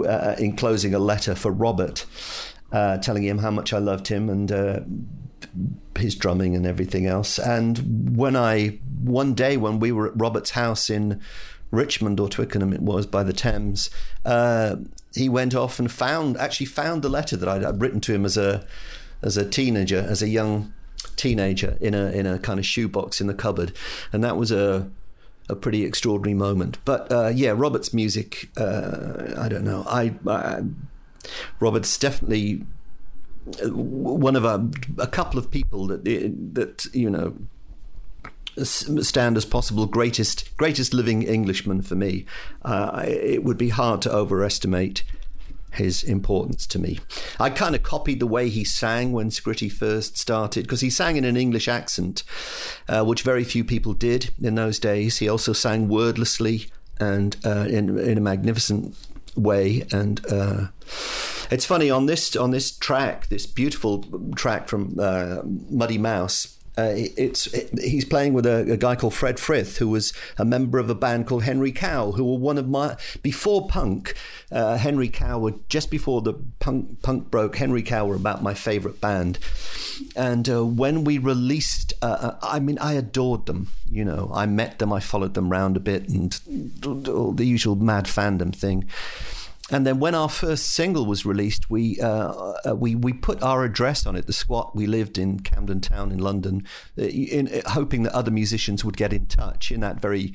uh, 0.06 0.36
enclosing 0.38 0.94
a 0.94 1.00
letter 1.00 1.36
for 1.36 1.52
Robert, 1.52 2.06
uh, 2.72 2.98
telling 2.98 3.24
him 3.24 3.40
how 3.40 3.52
much 3.52 3.74
I 3.74 3.78
loved 3.78 4.08
him 4.10 4.30
and 4.30 4.52
uh, 4.52 4.80
his 5.98 6.16
drumming 6.16 6.56
and 6.56 6.66
everything 6.66 7.08
else. 7.08 7.40
And 7.40 8.18
when 8.18 8.36
I, 8.36 8.80
one 9.02 9.34
day 9.34 9.58
when 9.58 9.80
we 9.80 9.92
were 9.92 10.08
at 10.08 10.20
Robert's 10.20 10.52
house 10.52 10.90
in 10.90 11.22
Richmond 11.72 12.20
or 12.20 12.28
Twickenham, 12.28 12.74
it 12.74 12.82
was 12.82 13.06
by 13.06 13.24
the 13.24 13.34
Thames, 13.34 13.90
uh, 14.26 14.76
he 15.14 15.30
went 15.30 15.56
off 15.56 15.80
and 15.80 15.92
found, 15.92 16.38
actually 16.38 16.66
found 16.68 17.02
the 17.02 17.10
letter 17.10 17.38
that 17.38 17.48
I'd, 17.48 17.64
I'd 17.64 17.82
written 17.82 18.02
to 18.02 18.14
him 18.14 18.26
as 18.26 18.38
a, 18.38 18.66
as 19.22 19.38
a 19.38 19.50
teenager, 19.50 20.00
as 20.00 20.22
a 20.22 20.28
young 20.28 20.74
teenager 21.16 21.78
in 21.82 21.94
a 21.94 22.12
in 22.12 22.26
a 22.26 22.40
kind 22.40 22.60
of 22.60 22.66
shoebox 22.66 23.22
in 23.22 23.28
the 23.28 23.34
cupboard, 23.34 23.74
and 24.12 24.24
that 24.24 24.38
was 24.38 24.52
a 24.52 24.90
a 25.52 25.56
pretty 25.56 25.84
extraordinary 25.84 26.34
moment. 26.34 26.78
But 26.86 27.12
uh, 27.12 27.28
yeah, 27.28 27.54
Robert's 27.56 27.94
music, 27.94 28.50
uh, 28.58 29.36
I 29.38 29.50
don't 29.50 29.66
know. 29.66 29.84
I, 29.88 30.16
I 30.26 30.62
Robert's 31.60 31.98
definitely 31.98 32.66
uh, 33.64 33.70
one 33.70 34.36
of 34.36 34.46
a, 34.46 34.70
a 34.98 35.08
couple 35.08 35.38
of 35.38 35.52
people 35.52 35.88
that 35.88 36.04
that 36.06 36.86
you 36.94 37.10
know 37.10 37.36
stand 38.64 39.38
as 39.38 39.46
possible 39.46 39.86
greatest 39.86 40.56
greatest 40.58 40.94
living 40.94 41.24
Englishman 41.24 41.82
for 41.82 41.96
me. 41.96 42.26
Uh, 42.64 43.04
it 43.06 43.44
would 43.44 43.58
be 43.58 43.70
hard 43.70 44.02
to 44.02 44.12
overestimate 44.12 45.04
his 45.72 46.04
importance 46.04 46.68
to 46.68 46.80
me. 46.80 47.00
I 47.40 47.50
kind 47.50 47.76
of 47.76 47.84
copied 47.84 48.20
the 48.20 48.28
way 48.28 48.50
he 48.50 48.64
sang 48.64 49.12
when 49.12 49.30
Scritti 49.30 49.72
first 49.72 50.18
started 50.18 50.64
because 50.64 50.82
he 50.82 50.90
sang 50.90 51.18
in 51.18 51.24
an 51.24 51.38
English 51.38 51.68
accent, 51.68 52.24
uh, 52.88 53.04
which 53.04 53.24
very 53.24 53.44
few 53.44 53.64
people 53.64 53.94
did 53.94 54.32
in 54.42 54.56
those 54.56 54.80
days. 54.80 55.18
He 55.18 55.30
also 55.30 55.54
sang 55.54 55.88
wordlessly 55.88 56.70
and 57.00 57.36
uh, 57.46 57.66
in 57.70 57.98
in 57.98 58.18
a 58.18 58.22
magnificent 58.22 58.96
way 59.36 59.86
and. 59.92 60.22
Uh, 60.30 60.68
it's 61.52 61.66
funny 61.66 61.90
on 61.90 62.06
this 62.06 62.36
on 62.38 62.52
this 62.52 62.72
track, 62.72 63.28
this 63.28 63.46
beautiful 63.46 64.06
track 64.36 64.70
from 64.70 64.96
uh, 65.00 65.42
Muddy 65.70 65.98
Mouse. 65.98 66.58
Uh, 66.82 66.94
it's 66.96 67.46
it, 67.48 67.70
he's 67.80 68.06
playing 68.06 68.34
with 68.34 68.46
a, 68.46 68.72
a, 68.72 68.78
guy 68.78 68.96
called 68.96 69.14
Fred 69.14 69.40
Frith, 69.40 69.78
who 69.78 69.88
was 69.88 70.14
a 70.40 70.46
member 70.46 70.80
of 70.80 70.90
a 70.90 70.96
band 70.96 71.28
called 71.28 71.44
Henry 71.44 71.72
Cow, 71.72 72.14
who 72.14 72.24
were 72.24 72.40
one 72.40 72.58
of 72.58 72.68
my 72.68 72.98
before 73.22 73.68
punk. 73.68 74.16
Uh, 74.52 74.78
Henry 74.78 75.08
Cow 75.08 75.38
were 75.38 75.54
just 75.70 75.92
before 75.92 76.22
the 76.22 76.34
punk 76.60 77.04
punk 77.04 77.30
broke. 77.30 77.58
Henry 77.58 77.84
Cow 77.84 78.08
were 78.08 78.16
about 78.16 78.42
my 78.42 78.56
favourite 78.56 79.00
band, 79.00 79.38
and 80.16 80.50
uh, 80.50 80.66
when 80.66 81.04
we 81.04 81.20
released, 81.20 81.94
uh, 82.02 82.18
uh, 82.20 82.38
I 82.42 82.60
mean, 82.60 82.80
I 82.80 82.94
adored 82.94 83.46
them. 83.46 83.68
You 83.88 84.04
know, 84.04 84.32
I 84.34 84.48
met 84.48 84.80
them, 84.80 84.92
I 84.92 85.02
followed 85.02 85.36
them 85.36 85.52
around 85.52 85.78
a 85.78 85.82
bit, 85.82 86.10
and 86.10 86.40
all 87.08 87.32
the 87.32 87.46
usual 87.46 87.76
mad 87.76 88.06
fandom 88.06 88.56
thing. 88.56 88.90
And 89.72 89.88
then 89.88 90.00
when 90.00 90.16
our 90.16 90.30
first 90.30 90.72
single 90.72 91.06
was 91.06 91.26
released, 91.26 91.70
we 91.70 92.00
uh, 92.02 92.54
uh, 92.68 92.76
we 92.76 92.96
we 92.96 93.14
put 93.14 93.42
our 93.42 93.64
address 93.64 94.06
on 94.06 94.16
it, 94.16 94.28
the 94.28 94.34
squat. 94.34 94.76
We 94.76 94.86
lived 94.86 95.18
in 95.18 95.40
Camden 95.40 95.80
Town 95.80 96.12
in 96.12 96.20
London, 96.20 96.68
uh, 96.98 97.04
in, 97.04 97.48
in, 97.48 97.62
uh, 97.66 97.70
hoping 97.70 98.04
that 98.04 98.14
other 98.14 98.32
musicians 98.32 98.84
would 98.84 98.98
get 98.98 99.14
in 99.14 99.28
touch 99.28 99.72
in 99.72 99.80
that 99.80 100.02
very 100.02 100.34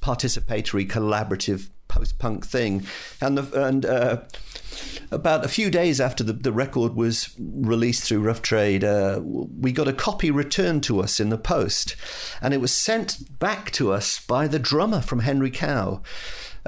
participatory, 0.00 0.86
collaborative 0.86 1.70
post-punk 1.88 2.46
thing. 2.46 2.86
And 3.20 3.38
the, 3.38 3.66
and 3.66 3.86
uh, 3.86 4.20
about 5.10 5.44
a 5.44 5.48
few 5.48 5.70
days 5.70 6.00
after 6.00 6.22
the, 6.22 6.34
the 6.34 6.52
record 6.52 6.94
was 6.94 7.34
released 7.38 8.04
through 8.04 8.20
Rough 8.20 8.42
Trade, 8.42 8.84
uh, 8.84 9.20
we 9.24 9.72
got 9.72 9.88
a 9.88 9.92
copy 9.92 10.30
returned 10.30 10.82
to 10.84 11.00
us 11.00 11.18
in 11.18 11.30
the 11.30 11.38
post, 11.38 11.96
and 12.40 12.52
it 12.54 12.60
was 12.60 12.72
sent 12.72 13.38
back 13.38 13.70
to 13.72 13.92
us 13.92 14.20
by 14.20 14.46
the 14.46 14.58
drummer 14.58 15.00
from 15.00 15.20
Henry 15.20 15.50
Cow 15.50 16.02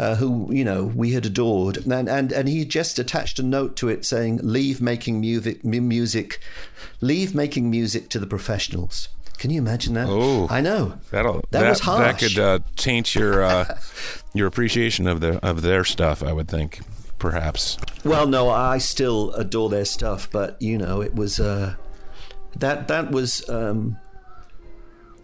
uh, 0.01 0.15
who 0.15 0.49
you 0.51 0.65
know 0.65 0.85
we 0.85 1.13
had 1.13 1.27
adored, 1.27 1.77
and 1.87 2.09
and 2.09 2.33
and 2.33 2.49
he 2.49 2.65
just 2.65 2.99
attached 2.99 3.39
a 3.39 3.43
note 3.43 3.77
to 3.77 3.91
it 3.91 4.07
saying, 4.07 4.41
"Leave 4.43 4.81
making 4.81 5.21
music, 5.21 5.63
music, 5.63 6.41
leave 7.03 7.35
making 7.35 7.71
music 7.71 8.09
to 8.09 8.19
the 8.19 8.27
professionals." 8.27 9.11
Can 9.37 9.51
you 9.51 9.59
imagine 9.59 9.93
that? 9.95 10.07
Oh, 10.09 10.47
I 10.49 10.63
know. 10.63 10.95
That'll 11.11 11.35
that, 11.35 11.51
that 11.51 11.69
was 11.69 11.81
harsh. 11.81 12.01
That 12.01 12.19
could 12.19 12.39
uh, 12.39 12.59
taint 12.77 13.15
your 13.15 13.43
uh, 13.43 13.79
your 14.35 14.47
appreciation 14.47 15.07
of 15.07 15.21
the 15.21 15.37
of 15.47 15.61
their 15.61 15.85
stuff. 15.85 16.23
I 16.23 16.33
would 16.33 16.49
think, 16.49 16.81
perhaps. 17.19 17.77
Well, 18.03 18.27
no, 18.27 18.49
I 18.49 18.79
still 18.79 19.35
adore 19.35 19.69
their 19.69 19.85
stuff, 19.85 20.31
but 20.33 20.57
you 20.63 20.79
know, 20.79 21.03
it 21.03 21.15
was 21.15 21.39
uh, 21.39 21.75
that 22.57 22.89
that 22.89 23.11
was. 23.11 23.47
Um, 23.51 23.99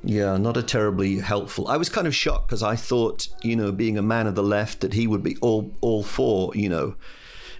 yeah, 0.07 0.37
not 0.37 0.57
a 0.57 0.62
terribly 0.62 1.19
helpful. 1.19 1.66
I 1.66 1.77
was 1.77 1.88
kind 1.88 2.07
of 2.07 2.14
shocked 2.14 2.47
because 2.47 2.62
I 2.62 2.77
thought, 2.77 3.27
you 3.42 3.57
know, 3.57 3.73
being 3.73 3.99
a 3.99 4.03
man 4.03 4.29
of 4.29 4.37
the 4.37 4.42
left, 4.42 4.81
that 4.81 4.92
he 4.92 5.09
would 5.09 5.25
be 5.25 5.37
all 5.38 5.75
all 5.81 6.05
for, 6.05 6.53
you 6.55 6.69
know, 6.69 6.95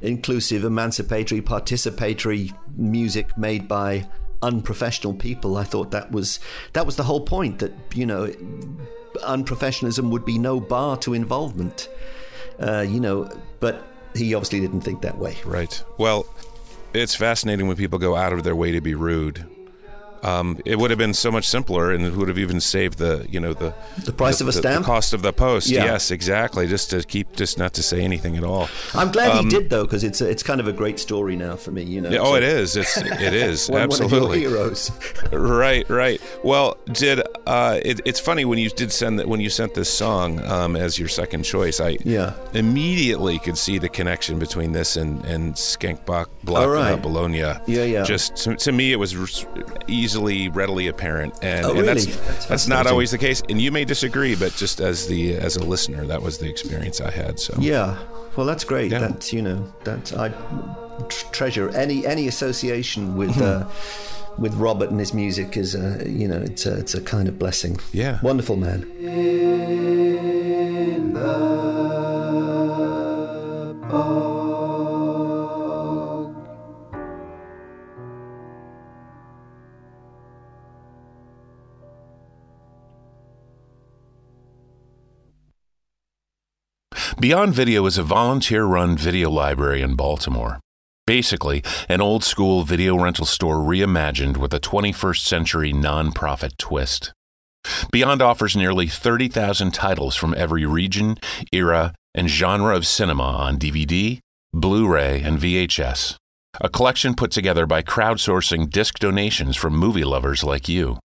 inclusive, 0.01 0.63
emancipatory, 0.63 1.43
participatory 1.43 2.57
music 2.77 3.37
made 3.37 3.67
by 3.67 4.09
unprofessional 4.43 5.15
people. 5.15 5.57
I 5.57 5.65
thought 5.65 5.91
that 5.91 6.13
was 6.13 6.39
that 6.73 6.87
was 6.87 6.95
the 6.95 7.03
whole 7.03 7.23
point. 7.23 7.59
That 7.59 7.73
you 7.97 8.07
know, 8.07 8.29
unprofessionalism 9.25 10.09
would 10.11 10.25
be 10.25 10.39
no 10.39 10.61
bar 10.61 10.97
to 10.99 11.15
involvement. 11.15 11.89
Uh, 12.61 12.87
you 12.89 13.01
know, 13.01 13.29
but 13.59 13.85
he 14.15 14.35
obviously 14.35 14.61
didn't 14.61 14.83
think 14.83 15.03
that 15.03 15.19
way. 15.19 15.37
Right. 15.45 15.83
Well, 15.99 16.27
it's 16.95 17.17
fascinating 17.17 17.67
when 17.67 17.77
people 17.77 17.99
go 17.99 18.15
out 18.15 18.33
of 18.33 18.45
their 18.45 18.55
way 18.55 18.71
to 18.71 18.81
be 18.81 18.95
rude 18.95 19.45
um, 20.27 20.59
it 20.65 20.79
would 20.79 20.91
have 20.91 20.99
been 20.99 21.15
so 21.15 21.31
much 21.31 21.47
simpler, 21.47 21.93
and 21.93 22.05
it 22.05 22.15
would 22.15 22.27
have 22.27 22.39
even 22.39 22.61
saved 22.61 22.99
the 22.99 23.27
you 23.31 23.39
know 23.39 23.55
the 23.55 23.73
the 24.05 24.13
price 24.13 24.39
the, 24.39 24.45
of 24.45 24.49
a 24.49 24.53
stamp, 24.53 24.85
the 24.85 24.87
cost 24.87 25.13
of 25.13 25.23
the 25.23 25.33
post. 25.33 25.69
Yeah. 25.69 25.85
Yes, 25.85 26.11
exactly. 26.11 26.67
Just 26.67 26.91
to 26.91 27.03
keep, 27.05 27.37
just 27.37 27.59
not 27.59 27.75
to 27.75 27.83
say 27.83 28.01
anything 28.01 28.37
at 28.37 28.43
all. 28.43 28.69
I'm 28.93 29.13
glad 29.13 29.31
um, 29.31 29.45
he 29.45 29.51
did 29.51 29.71
though, 29.71 29.85
because 29.85 30.03
it's 30.03 30.21
a, 30.21 30.29
it's 30.29 30.43
kind 30.43 30.61
of 30.61 30.67
a 30.67 30.73
great 30.73 30.99
story 30.99 31.37
now 31.37 31.55
for 31.55 31.71
me. 31.71 31.85
You 31.85 32.01
know. 32.01 32.11
Yeah, 32.11 32.19
oh, 32.19 32.35
it 32.35 32.43
is. 32.43 32.77
It's 32.77 32.97
it 32.97 33.35
is 33.35 33.71
one, 33.71 33.83
absolutely 33.83 34.19
one 34.19 34.31
of 34.31 34.41
your 34.41 34.51
heroes. 34.51 34.91
right, 35.33 35.89
right. 35.89 36.21
Well, 36.43 36.77
did 36.93 37.23
uh, 37.47 37.79
it, 37.85 38.01
it's 38.05 38.19
funny 38.19 38.45
when 38.45 38.59
you 38.59 38.69
did 38.71 38.91
send 38.91 39.21
that 39.21 39.29
when 39.29 39.41
you 39.41 39.49
sent 39.49 39.75
this 39.75 39.89
song 39.89 40.41
um, 40.45 40.75
as 40.75 40.99
your 40.99 41.09
second 41.09 41.45
choice. 41.45 41.81
I 41.81 41.99
yeah 42.05 42.35
immediately 42.53 43.39
could 43.39 43.57
see 43.57 43.79
the 43.79 43.89
connection 43.89 44.41
between 44.41 44.73
this 44.73 44.97
and 44.97 45.25
and 45.25 45.55
Skenkbach 45.55 46.27
Block 46.43 46.69
right. 46.69 47.01
Bologna. 47.01 47.39
Yeah, 47.39 47.61
yeah. 47.67 48.03
Just 48.03 48.37
to, 48.39 48.57
to 48.57 48.73
me, 48.73 48.93
it 48.93 48.97
was 48.97 49.15
easily 50.17 50.49
readily 50.49 50.87
apparent, 50.89 51.35
and, 51.43 51.67
oh, 51.67 51.71
and 51.71 51.81
really? 51.81 51.95
that's 51.95 52.07
that's, 52.07 52.47
that's 52.47 52.69
not 52.69 52.87
always 52.87 53.11
the 53.11 53.19
case. 53.19 53.43
And 53.49 53.61
you 53.61 53.71
may 53.71 53.85
disagree, 53.85 54.35
but 54.35 54.55
just 54.55 54.81
as 54.81 55.07
the 55.07 55.37
as 55.37 55.57
a 55.57 55.65
listener, 55.65 56.07
that 56.07 56.23
was 56.23 56.39
the 56.39 56.49
experience 56.49 57.01
I 57.01 57.11
had. 57.11 57.39
So 57.39 57.55
yeah, 57.59 57.99
well, 58.37 58.47
that's 58.47 58.65
great. 58.65 58.91
Yeah. 58.91 59.01
That's 59.01 59.33
you 59.33 59.43
know 59.43 59.73
that 59.85 60.13
I 60.17 60.29
tr- 61.09 61.27
treasure 61.33 61.69
any 61.71 62.07
any 62.07 62.29
association 62.29 63.17
with. 63.17 63.41
Uh, 63.41 63.67
with 64.39 64.53
Robert 64.57 64.91
and 64.91 65.01
his 65.01 65.15
music 65.15 65.57
is 65.57 65.75
a 65.75 66.07
you 66.07 66.29
know 66.29 66.37
it's 66.37 66.67
a 66.67 66.79
it's 66.79 66.93
a 66.93 67.01
kind 67.01 67.27
of 67.27 67.39
blessing. 67.39 67.79
Yeah, 67.95 68.19
wonderful 68.23 68.57
man. 68.57 68.83
Beyond 87.27 87.55
Video 87.55 87.85
is 87.87 87.99
a 87.99 88.05
volunteer 88.05 88.65
run 88.65 88.97
video 88.97 89.29
library 89.33 89.83
in 89.83 89.97
Baltimore. 89.97 90.61
Basically, 91.09 91.61
an 91.89 92.01
old 92.01 92.23
school 92.23 92.63
video 92.63 92.97
rental 92.97 93.27
store 93.27 93.57
reimagined 93.57 94.37
with 94.37 94.55
a 94.55 94.61
21st 94.61 95.27
century 95.27 95.73
nonprofit 95.73 96.57
twist. 96.57 97.13
Beyond 97.91 98.23
offers 98.23 98.55
nearly 98.55 98.87
30,000 98.87 99.75
titles 99.75 100.15
from 100.15 100.35
every 100.35 100.65
region, 100.67 101.19
era, 101.51 101.95
and 102.15 102.31
genre 102.31 102.77
of 102.77 102.87
cinema 102.87 103.25
on 103.25 103.59
DVD, 103.59 104.21
Blu 104.53 104.87
ray, 104.87 105.21
and 105.21 105.41
VHS. 105.41 106.15
A 106.61 106.69
collection 106.69 107.17
put 107.17 107.33
together 107.33 107.67
by 107.67 107.83
crowdsourcing 107.83 108.71
disc 108.71 109.01
donations 109.01 109.57
from 109.57 109.77
movie 109.77 110.05
lovers 110.05 110.45
like 110.45 110.69
you. 110.69 111.01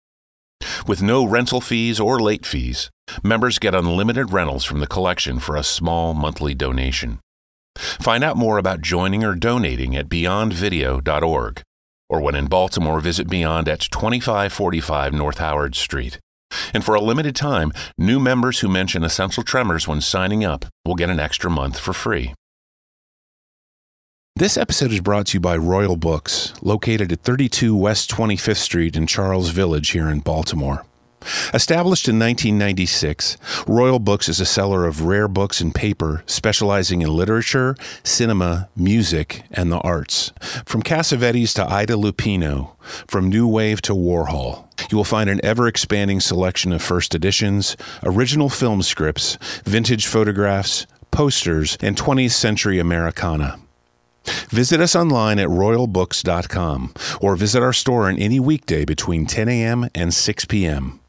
With 0.86 1.02
no 1.02 1.24
rental 1.24 1.60
fees 1.60 2.00
or 2.00 2.20
late 2.20 2.46
fees, 2.46 2.90
members 3.22 3.58
get 3.58 3.74
unlimited 3.74 4.32
rentals 4.32 4.64
from 4.64 4.80
the 4.80 4.86
collection 4.86 5.38
for 5.38 5.56
a 5.56 5.62
small 5.62 6.14
monthly 6.14 6.54
donation. 6.54 7.20
Find 7.76 8.22
out 8.22 8.36
more 8.36 8.58
about 8.58 8.82
joining 8.82 9.24
or 9.24 9.34
donating 9.34 9.96
at 9.96 10.08
beyondvideo.org, 10.08 11.62
or 12.08 12.20
when 12.20 12.34
in 12.34 12.46
Baltimore, 12.46 13.00
visit 13.00 13.28
Beyond 13.28 13.68
at 13.68 13.80
2545 13.80 15.12
North 15.12 15.38
Howard 15.38 15.74
Street. 15.74 16.18
And 16.74 16.84
for 16.84 16.94
a 16.94 17.00
limited 17.00 17.34
time, 17.34 17.72
new 17.96 18.20
members 18.20 18.60
who 18.60 18.68
mention 18.68 19.04
Essential 19.04 19.42
Tremors 19.42 19.88
when 19.88 20.00
signing 20.00 20.44
up 20.44 20.66
will 20.84 20.94
get 20.94 21.10
an 21.10 21.20
extra 21.20 21.50
month 21.50 21.78
for 21.78 21.92
free. 21.92 22.34
This 24.34 24.56
episode 24.56 24.92
is 24.92 25.02
brought 25.02 25.26
to 25.26 25.34
you 25.34 25.40
by 25.40 25.58
Royal 25.58 25.94
Books, 25.94 26.54
located 26.62 27.12
at 27.12 27.20
32 27.20 27.76
West 27.76 28.10
25th 28.10 28.56
Street 28.56 28.96
in 28.96 29.06
Charles 29.06 29.50
Village 29.50 29.90
here 29.90 30.08
in 30.08 30.20
Baltimore. 30.20 30.86
Established 31.52 32.08
in 32.08 32.18
1996, 32.18 33.36
Royal 33.66 33.98
Books 33.98 34.30
is 34.30 34.40
a 34.40 34.46
seller 34.46 34.86
of 34.86 35.02
rare 35.02 35.28
books 35.28 35.60
and 35.60 35.74
paper 35.74 36.24
specializing 36.24 37.02
in 37.02 37.10
literature, 37.10 37.76
cinema, 38.04 38.70
music, 38.74 39.42
and 39.50 39.70
the 39.70 39.78
arts. 39.80 40.32
From 40.64 40.82
Cassavetes 40.82 41.54
to 41.56 41.70
Ida 41.70 41.94
Lupino, 41.94 42.70
from 43.06 43.28
New 43.28 43.46
Wave 43.46 43.82
to 43.82 43.92
Warhol, 43.92 44.66
you 44.90 44.96
will 44.96 45.04
find 45.04 45.28
an 45.28 45.40
ever 45.44 45.68
expanding 45.68 46.20
selection 46.20 46.72
of 46.72 46.80
first 46.80 47.14
editions, 47.14 47.76
original 48.02 48.48
film 48.48 48.80
scripts, 48.80 49.36
vintage 49.66 50.06
photographs, 50.06 50.86
posters, 51.10 51.76
and 51.82 51.98
20th 51.98 52.32
century 52.32 52.78
Americana. 52.78 53.58
Visit 54.50 54.80
us 54.80 54.94
online 54.94 55.38
at 55.38 55.48
royalbooks.com 55.48 56.94
or 57.20 57.36
visit 57.36 57.62
our 57.62 57.72
store 57.72 58.08
on 58.08 58.18
any 58.18 58.40
weekday 58.40 58.84
between 58.84 59.26
10 59.26 59.48
a.m. 59.48 59.88
and 59.94 60.12
6 60.14 60.44
p.m. 60.46 61.00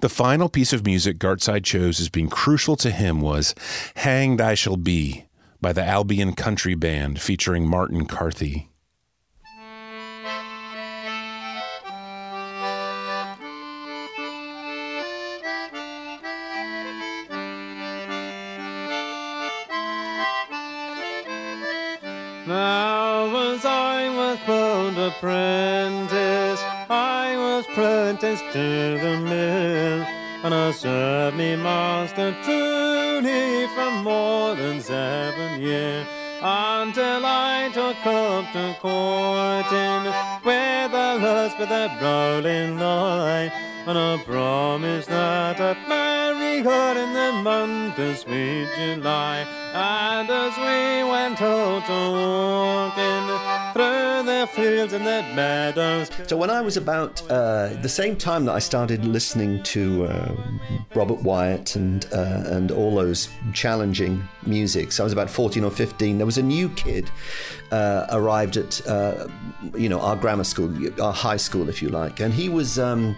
The 0.00 0.08
final 0.08 0.48
piece 0.48 0.72
of 0.72 0.84
music 0.84 1.18
Gartside 1.18 1.62
chose 1.62 2.00
as 2.00 2.08
being 2.08 2.28
crucial 2.28 2.74
to 2.76 2.90
him 2.90 3.20
was 3.20 3.54
Hanged 3.94 4.40
I 4.40 4.54
Shall 4.54 4.76
Be 4.76 5.26
by 5.60 5.72
the 5.72 5.84
Albion 5.84 6.32
Country 6.32 6.74
Band 6.74 7.20
featuring 7.20 7.68
Martin 7.68 8.06
Carthy. 8.06 8.71
Now 22.46 23.32
was 23.32 23.64
I 23.64 24.08
was 24.08 24.36
born 24.44 24.98
apprentice, 24.98 26.60
I 26.90 27.36
was 27.36 27.64
apprenticed 27.66 28.42
to 28.52 28.98
the 28.98 29.16
mill, 29.20 30.04
and 30.42 30.52
I 30.52 30.72
served 30.72 31.36
me 31.36 31.54
master 31.54 32.34
truly 32.42 33.68
for 33.76 33.90
more 34.02 34.56
than 34.56 34.80
seven 34.80 35.62
years. 35.62 36.04
Until 36.42 37.24
I 37.24 37.70
took 37.72 38.04
up 38.04 38.52
to 38.52 38.76
courting 38.80 40.12
with 40.44 40.92
a 40.92 41.18
lust 41.22 41.60
with 41.60 41.70
a 41.70 41.96
rolling 42.02 42.76
line, 42.76 43.52
and 43.86 43.96
I 43.96 44.20
promised 44.24 45.08
that 45.08 45.60
I'd 45.60 45.88
marry 45.88 46.60
her 46.64 46.98
in 46.98 47.12
the 47.12 47.40
month 47.40 47.98
of 48.00 48.18
sweet 48.18 48.66
July. 48.76 49.61
And 49.74 50.28
as 50.28 50.54
we 50.58 51.10
went 51.10 51.40
out 51.40 51.88
walking 51.88 53.72
through 53.72 54.22
the 54.30 54.46
fields 54.52 54.92
and 54.92 55.06
the 55.06 55.22
meadows. 55.34 56.10
So 56.26 56.36
when 56.36 56.50
I 56.50 56.60
was 56.60 56.76
about 56.76 57.22
uh, 57.30 57.68
the 57.80 57.88
same 57.88 58.16
time 58.16 58.44
that 58.44 58.52
I 58.52 58.58
started 58.58 59.06
listening 59.06 59.62
to 59.62 60.04
uh, 60.04 60.36
Robert 60.94 61.22
Wyatt 61.22 61.76
and 61.76 62.06
uh, 62.12 62.42
and 62.46 62.70
all 62.70 62.94
those 62.94 63.30
challenging 63.54 64.22
musics, 64.44 65.00
I 65.00 65.04
was 65.04 65.12
about 65.14 65.30
fourteen 65.30 65.64
or 65.64 65.70
fifteen. 65.70 66.18
There 66.18 66.26
was 66.26 66.36
a 66.36 66.42
new 66.42 66.68
kid 66.70 67.10
uh, 67.70 68.08
arrived 68.10 68.58
at 68.58 68.86
uh, 68.86 69.26
you 69.74 69.88
know 69.88 70.00
our 70.00 70.16
grammar 70.16 70.44
school, 70.44 70.70
our 71.00 71.14
high 71.14 71.38
school, 71.38 71.70
if 71.70 71.80
you 71.80 71.88
like, 71.88 72.20
and 72.20 72.34
he 72.34 72.50
was. 72.50 72.78
Um, 72.78 73.16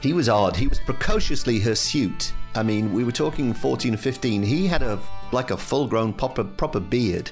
he 0.00 0.12
was 0.12 0.28
odd. 0.28 0.56
He 0.56 0.66
was 0.66 0.80
precociously 0.80 1.60
hirsute. 1.60 2.32
I 2.56 2.64
mean, 2.64 2.92
we 2.92 3.04
were 3.04 3.12
talking 3.12 3.54
14 3.54 3.94
or 3.94 3.96
15. 3.96 4.42
He 4.42 4.66
had 4.66 4.82
a 4.82 4.98
like 5.32 5.50
a 5.50 5.56
full-grown 5.56 6.12
proper 6.12 6.44
proper 6.44 6.80
beard, 6.80 7.30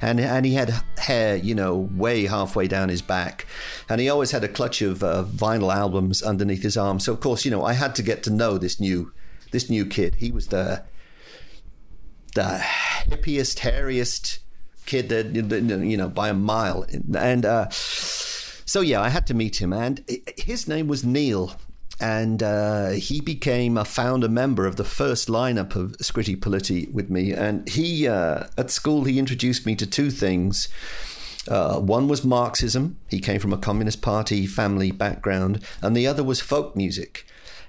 and 0.00 0.20
and 0.20 0.46
he 0.46 0.54
had 0.54 0.74
hair, 0.98 1.36
you 1.36 1.54
know, 1.54 1.76
way 1.76 2.26
halfway 2.26 2.68
down 2.68 2.88
his 2.88 3.02
back, 3.02 3.46
and 3.88 4.00
he 4.00 4.08
always 4.08 4.30
had 4.30 4.44
a 4.44 4.48
clutch 4.48 4.82
of 4.82 5.02
uh, 5.02 5.24
vinyl 5.24 5.74
albums 5.74 6.22
underneath 6.22 6.62
his 6.62 6.76
arm. 6.76 7.00
So 7.00 7.12
of 7.12 7.20
course, 7.20 7.44
you 7.44 7.50
know, 7.50 7.64
I 7.64 7.74
had 7.74 7.94
to 7.96 8.02
get 8.02 8.22
to 8.24 8.30
know 8.30 8.58
this 8.58 8.80
new 8.80 9.12
this 9.50 9.68
new 9.68 9.86
kid. 9.86 10.16
He 10.16 10.32
was 10.32 10.48
the 10.48 10.82
the 12.34 12.62
hippiest, 13.08 13.58
hairiest 13.58 14.38
kid 14.86 15.08
that 15.10 15.34
you 15.34 15.96
know 15.96 16.08
by 16.08 16.28
a 16.28 16.34
mile, 16.34 16.86
and. 17.16 17.44
Uh, 17.44 17.68
so 18.64 18.80
yeah, 18.80 19.02
I 19.02 19.10
had 19.10 19.26
to 19.26 19.34
meet 19.34 19.60
him, 19.60 19.70
and 19.70 20.02
his 20.38 20.66
name 20.66 20.88
was 20.88 21.04
Neil, 21.04 21.56
and 22.02 22.42
uh, 22.42 22.90
he 22.90 23.20
became 23.20 23.78
a 23.78 23.84
founder 23.84 24.28
member 24.28 24.66
of 24.66 24.74
the 24.74 24.84
first 24.84 25.28
lineup 25.28 25.76
of 25.76 25.92
Scritti 25.98 26.36
Politti 26.36 26.92
with 26.92 27.08
me. 27.08 27.32
And 27.32 27.68
he, 27.68 28.08
uh, 28.08 28.48
at 28.58 28.72
school, 28.72 29.04
he 29.04 29.20
introduced 29.20 29.64
me 29.64 29.76
to 29.76 29.86
two 29.86 30.10
things. 30.10 30.66
Uh, 31.46 31.78
one 31.78 32.08
was 32.08 32.24
Marxism. 32.24 32.98
He 33.08 33.20
came 33.20 33.38
from 33.38 33.52
a 33.52 33.56
Communist 33.56 34.02
Party 34.02 34.48
family 34.48 34.90
background, 34.90 35.62
and 35.80 35.96
the 35.96 36.08
other 36.08 36.24
was 36.24 36.40
folk 36.40 36.74
music. 36.74 37.24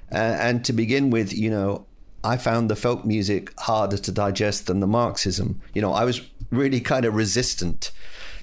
and 0.10 0.66
to 0.66 0.74
begin 0.74 1.12
with, 1.12 1.32
you 1.32 1.52
know, 1.52 1.86
I 2.24 2.38
found 2.38 2.70
the 2.70 2.76
folk 2.76 3.06
music 3.06 3.54
harder 3.60 3.98
to 3.98 4.12
digest 4.12 4.66
than 4.66 4.80
the 4.80 4.88
Marxism. 4.88 5.62
You 5.76 5.82
know, 5.84 5.94
I 5.94 6.06
was 6.06 6.22
really 6.50 6.82
kind 6.82 7.06
of 7.06 7.14
resistant 7.14 7.92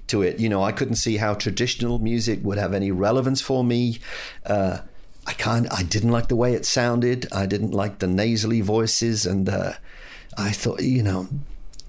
to 0.09 0.23
it. 0.23 0.39
You 0.39 0.49
know, 0.49 0.63
I 0.63 0.71
couldn't 0.71 0.97
see 0.97 1.17
how 1.17 1.35
traditional 1.35 1.99
music 1.99 2.41
would 2.43 2.59
have 2.59 2.75
any 2.75 2.93
relevance 2.93 3.41
for 3.41 3.65
me. 3.65 3.99
Uh, 4.47 4.79
I 5.27 5.33
can't. 5.33 5.73
I 5.73 5.83
didn't 5.83 6.11
like 6.11 6.29
the 6.29 6.37
way 6.37 6.55
it 6.55 6.67
sounded. 6.67 7.27
I 7.33 7.47
didn't 7.47 7.73
like 7.73 7.99
the 7.99 8.07
nasally 8.07 8.61
voices, 8.61 9.27
and 9.27 9.49
uh, 9.49 9.75
I 10.37 10.51
thought, 10.51 10.83
you 10.83 11.03
know, 11.03 11.29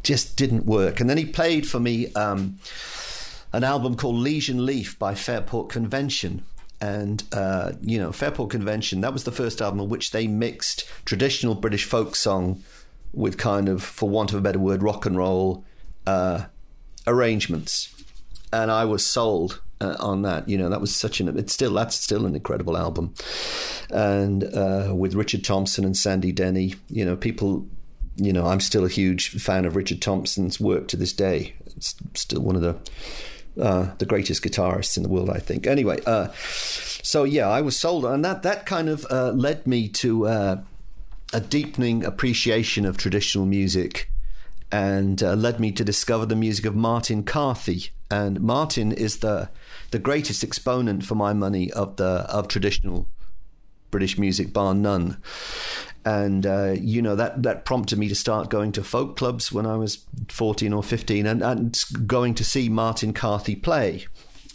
just 0.03 0.35
didn't 0.35 0.65
work. 0.65 0.99
And 0.99 1.09
then 1.09 1.17
he 1.17 1.25
played 1.25 1.67
for 1.67 1.79
me 1.79 2.11
um, 2.13 2.59
an 3.53 3.63
album 3.63 3.95
called 3.95 4.15
Liege 4.15 4.49
and 4.49 4.61
Lief 4.61 4.97
by 4.97 5.15
Fairport 5.15 5.69
Convention. 5.69 6.43
And, 6.79 7.23
uh, 7.31 7.73
you 7.81 7.99
know, 7.99 8.11
Fairport 8.11 8.49
Convention, 8.49 9.01
that 9.01 9.13
was 9.13 9.23
the 9.23 9.31
first 9.31 9.61
album 9.61 9.81
in 9.81 9.89
which 9.89 10.11
they 10.11 10.25
mixed 10.25 10.89
traditional 11.05 11.53
British 11.53 11.85
folk 11.85 12.15
song 12.15 12.63
with 13.13 13.37
kind 13.37 13.69
of, 13.69 13.83
for 13.83 14.09
want 14.09 14.31
of 14.31 14.39
a 14.39 14.41
better 14.41 14.57
word, 14.57 14.81
rock 14.81 15.05
and 15.05 15.15
roll 15.15 15.63
uh, 16.07 16.45
arrangements. 17.05 17.93
And 18.51 18.71
I 18.71 18.85
was 18.85 19.05
sold 19.05 19.61
uh, 19.81 19.97
on 19.99 20.21
that. 20.21 20.47
You 20.47 20.57
know, 20.57 20.69
that 20.69 20.79
was 20.79 20.95
such 20.95 21.19
an 21.19 21.37
it's 21.37 21.53
still 21.53 21.73
that's 21.73 21.95
still 21.95 22.25
an 22.25 22.35
incredible 22.35 22.77
album, 22.77 23.13
and 23.89 24.43
uh, 24.43 24.93
with 24.95 25.15
Richard 25.15 25.43
Thompson 25.43 25.83
and 25.83 25.97
Sandy 25.97 26.31
Denny, 26.31 26.75
you 26.89 27.05
know, 27.05 27.15
people. 27.15 27.67
You 28.17 28.33
know, 28.33 28.45
I'm 28.45 28.59
still 28.59 28.83
a 28.85 28.89
huge 28.89 29.29
fan 29.29 29.63
of 29.63 29.77
Richard 29.77 30.01
Thompson's 30.01 30.59
work 30.59 30.89
to 30.89 30.97
this 30.97 31.13
day. 31.13 31.55
It's 31.77 31.95
still 32.13 32.41
one 32.41 32.57
of 32.57 32.61
the 32.61 32.77
uh, 33.59 33.91
the 33.97 34.05
greatest 34.05 34.43
guitarists 34.43 34.97
in 34.97 35.03
the 35.03 35.09
world, 35.09 35.29
I 35.29 35.39
think. 35.39 35.65
Anyway, 35.65 35.99
uh, 36.05 36.27
so 36.35 37.23
yeah, 37.23 37.47
I 37.49 37.61
was 37.61 37.79
sold, 37.79 38.05
and 38.05 38.23
that 38.23 38.43
that 38.43 38.65
kind 38.65 38.89
of 38.89 39.05
uh, 39.09 39.31
led 39.31 39.65
me 39.65 39.87
to 39.89 40.27
uh, 40.27 40.61
a 41.33 41.39
deepening 41.39 42.03
appreciation 42.03 42.85
of 42.85 42.97
traditional 42.97 43.45
music, 43.45 44.11
and 44.71 45.23
uh, 45.23 45.33
led 45.33 45.59
me 45.59 45.71
to 45.71 45.83
discover 45.83 46.25
the 46.25 46.35
music 46.35 46.65
of 46.65 46.75
Martin 46.75 47.23
Carthy. 47.23 47.89
And 48.09 48.41
Martin 48.41 48.91
is 48.91 49.19
the 49.19 49.49
the 49.91 49.99
greatest 49.99 50.43
exponent 50.43 51.05
for 51.05 51.15
my 51.15 51.33
money 51.33 51.71
of 51.71 51.95
the 51.95 52.25
of 52.29 52.47
traditional 52.47 53.07
British 53.91 54.17
music, 54.17 54.53
bar 54.53 54.73
none. 54.73 55.17
And 56.03 56.47
uh, 56.47 56.75
you 56.79 57.01
know 57.01 57.15
that 57.15 57.43
that 57.43 57.63
prompted 57.63 57.99
me 57.99 58.07
to 58.07 58.15
start 58.15 58.49
going 58.49 58.71
to 58.71 58.83
folk 58.83 59.15
clubs 59.15 59.51
when 59.51 59.67
I 59.67 59.75
was 59.75 60.05
fourteen 60.29 60.73
or 60.73 60.81
fifteen, 60.81 61.27
and, 61.27 61.43
and 61.43 61.79
going 62.07 62.33
to 62.35 62.43
see 62.43 62.69
Martin 62.69 63.13
Carthy 63.13 63.55
play. 63.55 64.07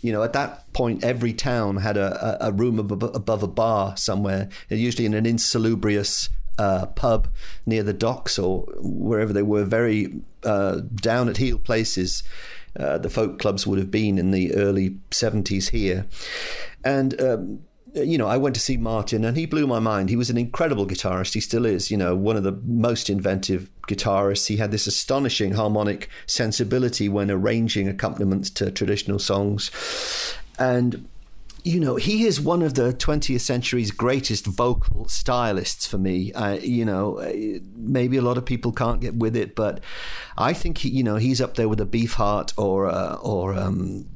You 0.02 0.12
know, 0.12 0.22
at 0.22 0.32
that 0.32 0.72
point, 0.72 1.04
every 1.04 1.32
town 1.32 1.78
had 1.78 1.96
a, 1.96 2.36
a 2.40 2.52
room 2.52 2.78
above 2.78 3.42
a 3.42 3.48
bar 3.48 3.96
somewhere, 3.96 4.48
usually 4.68 5.06
in 5.06 5.14
an 5.14 5.26
insalubrious 5.26 6.28
uh, 6.58 6.86
pub 6.86 7.28
near 7.64 7.82
the 7.82 7.92
docks 7.92 8.38
or 8.38 8.66
wherever 8.78 9.32
they 9.32 9.42
were, 9.42 9.64
very 9.64 10.20
uh, 10.44 10.80
down 10.94 11.28
at 11.28 11.38
heel 11.38 11.58
places. 11.58 12.22
Uh, 12.78 12.98
the 12.98 13.10
folk 13.10 13.38
clubs 13.38 13.66
would 13.66 13.78
have 13.78 13.90
been 13.90 14.18
in 14.18 14.30
the 14.30 14.54
early 14.54 14.98
70s 15.10 15.70
here. 15.70 16.06
And 16.84 17.20
um, 17.20 17.60
you 18.04 18.18
know, 18.18 18.26
I 18.26 18.36
went 18.36 18.54
to 18.54 18.60
see 18.60 18.76
Martin 18.76 19.24
and 19.24 19.36
he 19.36 19.46
blew 19.46 19.66
my 19.66 19.78
mind. 19.78 20.10
He 20.10 20.16
was 20.16 20.30
an 20.30 20.36
incredible 20.36 20.86
guitarist. 20.86 21.34
He 21.34 21.40
still 21.40 21.64
is, 21.64 21.90
you 21.90 21.96
know, 21.96 22.14
one 22.14 22.36
of 22.36 22.42
the 22.42 22.60
most 22.64 23.08
inventive 23.08 23.70
guitarists. 23.88 24.48
He 24.48 24.58
had 24.58 24.70
this 24.70 24.86
astonishing 24.86 25.52
harmonic 25.52 26.08
sensibility 26.26 27.08
when 27.08 27.30
arranging 27.30 27.88
accompaniments 27.88 28.50
to 28.50 28.70
traditional 28.70 29.18
songs. 29.18 29.70
And 30.58 31.08
you 31.66 31.80
know, 31.80 31.96
he 31.96 32.24
is 32.24 32.40
one 32.40 32.62
of 32.62 32.74
the 32.74 32.92
20th 32.92 33.40
century's 33.40 33.90
greatest 33.90 34.46
vocal 34.46 35.08
stylists 35.08 35.84
for 35.84 35.98
me. 35.98 36.32
Uh, 36.32 36.52
you 36.52 36.84
know, 36.84 37.20
maybe 37.74 38.16
a 38.16 38.22
lot 38.22 38.38
of 38.38 38.44
people 38.44 38.70
can't 38.70 39.00
get 39.00 39.16
with 39.16 39.34
it, 39.34 39.56
but 39.56 39.80
I 40.38 40.52
think 40.52 40.78
he, 40.78 40.90
you 40.90 41.02
know, 41.02 41.16
he's 41.16 41.40
up 41.40 41.56
there 41.56 41.68
with 41.68 41.80
a 41.80 41.84
Beefheart 41.84 42.52
or 42.56 42.86
uh, 42.86 43.16
or 43.16 43.54
um, 43.54 44.06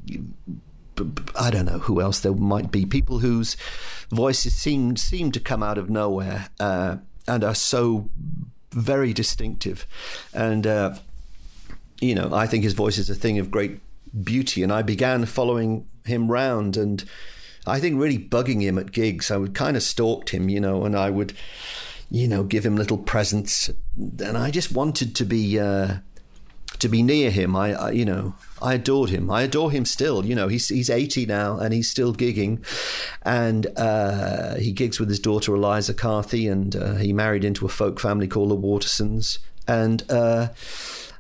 I 1.35 1.51
don't 1.51 1.65
know 1.65 1.81
who 1.81 2.01
else 2.01 2.21
there 2.21 2.33
might 2.33 2.71
be. 2.71 2.87
People 2.87 3.19
whose 3.19 3.57
voices 4.11 4.55
seem 4.55 4.97
seem 4.97 5.33
to 5.33 5.41
come 5.41 5.65
out 5.65 5.77
of 5.77 5.91
nowhere 5.91 6.51
uh, 6.61 6.99
and 7.27 7.43
are 7.43 7.57
so 7.57 8.09
very 8.71 9.13
distinctive. 9.13 9.89
And 10.33 10.69
uh, 10.69 10.95
you 12.01 12.15
know, 12.15 12.33
I 12.33 12.47
think 12.47 12.63
his 12.63 12.75
voice 12.75 12.97
is 12.97 13.11
a 13.11 13.17
thing 13.17 13.41
of 13.41 13.51
great 13.51 13.81
beauty. 14.23 14.63
And 14.63 14.73
I 14.73 14.83
began 14.83 15.27
following 15.27 15.89
him 16.05 16.31
round, 16.31 16.77
and 16.77 17.05
I 17.67 17.81
think 17.81 18.01
really 18.01 18.19
bugging 18.19 18.63
him 18.63 18.79
at 18.79 18.93
gigs. 18.93 19.31
I 19.31 19.37
would 19.37 19.55
kind 19.55 19.77
of 19.77 19.83
stalked 19.83 20.31
him, 20.31 20.49
you 20.49 20.61
know, 20.61 20.85
and 20.85 20.97
I 20.97 21.11
would, 21.11 21.35
you 22.11 22.27
know, 22.27 22.43
give 22.43 22.65
him 22.65 22.77
little 22.77 22.99
presents, 22.99 23.71
and 23.97 24.37
I 24.37 24.51
just 24.51 24.73
wanted 24.73 25.15
to 25.17 25.25
be. 25.25 25.59
Uh, 25.59 25.99
to 26.79 26.89
be 26.89 27.03
near 27.03 27.31
him. 27.31 27.55
I, 27.55 27.75
I, 27.75 27.91
you 27.91 28.05
know, 28.05 28.35
I 28.61 28.75
adored 28.75 29.11
him. 29.11 29.31
I 29.31 29.43
adore 29.43 29.71
him 29.71 29.85
still. 29.85 30.25
You 30.25 30.35
know, 30.35 30.49
he's 30.49 30.69
he's 30.69 30.91
80 30.91 31.27
now 31.27 31.59
and 31.59 31.73
he's 31.73 31.91
still 31.91 32.15
gigging, 32.15 32.65
and 33.23 33.67
uh, 33.77 34.57
he 34.57 34.73
gigs 34.73 34.99
with 34.99 35.09
his 35.09 35.21
daughter 35.21 35.55
Eliza 35.55 35.95
Carthy, 35.95 36.49
and 36.49 36.75
uh, 36.75 36.95
he 36.95 37.13
married 37.13 37.45
into 37.45 37.67
a 37.67 37.69
folk 37.69 38.01
family 38.01 38.27
called 38.27 38.51
the 38.51 38.57
Watersons, 38.57 39.39
and. 39.71 40.11
Uh, 40.11 40.49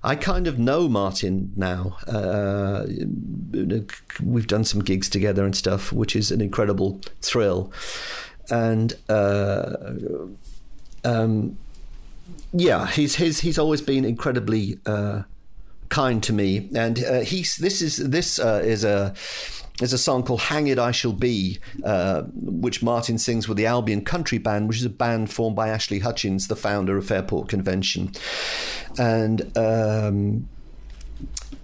I 0.03 0.17
kind 0.17 0.47
of 0.47 0.59
know 0.59 0.89
Martin 0.89 1.53
now. 1.57 1.99
Uh, 2.07 2.87
we've 4.23 4.47
done 4.47 4.65
some 4.65 4.81
gigs 4.81 5.11
together 5.11 5.45
and 5.45 5.55
stuff, 5.55 5.93
which 5.93 6.17
is 6.17 6.31
an 6.31 6.41
incredible 6.41 7.03
thrill. 7.21 7.71
And 8.51 8.95
uh, 9.11 9.77
um, 11.05 11.59
yeah, 12.53 12.87
he's 12.87 13.17
he's 13.17 13.41
he's 13.41 13.59
always 13.59 13.83
been 13.83 14.05
incredibly 14.05 14.79
uh, 14.87 15.23
kind 15.91 16.23
to 16.23 16.33
me, 16.33 16.71
and 16.75 17.05
uh, 17.05 17.21
he's 17.21 17.57
this 17.57 17.83
is 17.83 17.99
this 17.99 18.39
uh, 18.39 18.63
is 18.65 18.85
a 18.85 19.15
is 19.81 19.93
a 19.93 19.99
song 19.99 20.23
called 20.23 20.40
"Hanged 20.40 20.79
I 20.79 20.90
Shall 20.90 21.12
Be," 21.12 21.59
uh, 21.85 22.23
which 22.35 22.83
Martin 22.83 23.19
sings 23.19 23.49
with 23.49 23.57
the 23.57 23.66
Albion 23.66 24.05
Country 24.05 24.38
Band, 24.38 24.69
which 24.69 24.79
is 24.79 24.85
a 24.85 24.90
band 24.90 25.33
formed 25.33 25.57
by 25.57 25.69
Ashley 25.69 26.01
Hutchings, 26.01 26.49
the 26.49 26.57
founder 26.57 26.97
of 26.97 27.07
Fairport 27.07 27.49
Convention, 27.49 28.12
and. 28.99 29.57
Um, 29.57 30.49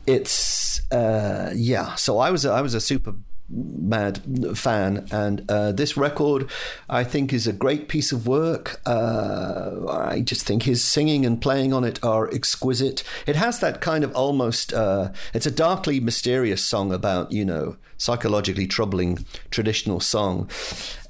it's 0.07 0.89
uh, 0.93 1.53
yeah. 1.55 1.95
So 1.97 2.19
I 2.19 2.31
was 2.31 2.45
a, 2.45 2.53
I 2.53 2.61
was 2.61 2.75
a 2.75 2.81
super 2.81 3.15
mad 3.49 4.21
fan, 4.55 5.07
and 5.11 5.49
uh, 5.51 5.73
this 5.73 5.97
record 5.97 6.51
I 6.89 7.05
think 7.05 7.33
is 7.33 7.47
a 7.47 7.53
great 7.53 7.89
piece 7.89 8.13
of 8.13 8.27
work. 8.27 8.81
Uh, 8.87 9.87
I 9.89 10.21
just 10.21 10.47
think 10.47 10.65
his 10.65 10.83
singing 10.83 11.25
and 11.25 11.41
playing 11.41 11.73
on 11.73 11.85
it 11.85 12.03
are 12.05 12.29
exquisite. 12.33 13.05
It 13.27 13.37
has 13.37 13.61
that 13.61 13.81
kind 13.81 14.05
of 14.05 14.15
almost 14.15 14.73
uh, 14.73 15.13
it's 15.33 15.47
a 15.47 15.51
darkly 15.51 16.01
mysterious 16.01 16.65
song 16.65 16.93
about 16.93 17.33
you 17.33 17.45
know 17.45 17.77
psychologically 17.99 18.67
troubling 18.67 19.25
traditional 19.51 20.01
song, 20.01 20.51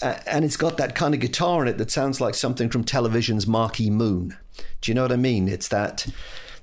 and 0.03 0.45
it's 0.45 0.57
got 0.57 0.77
that 0.77 0.95
kind 0.95 1.15
of 1.15 1.21
guitar 1.21 1.63
in 1.63 1.69
it 1.69 1.79
that 1.79 1.91
sounds 1.91 2.21
like 2.21 2.35
something 2.35 2.69
from 2.69 2.85
Television's 2.85 3.47
Marquee 3.47 3.91
Moon. 3.91 4.37
Do 4.81 4.91
you 4.91 4.95
know 4.95 5.03
what 5.03 5.13
I 5.13 5.17
mean? 5.17 5.49
It's 5.49 5.69
that 5.69 6.07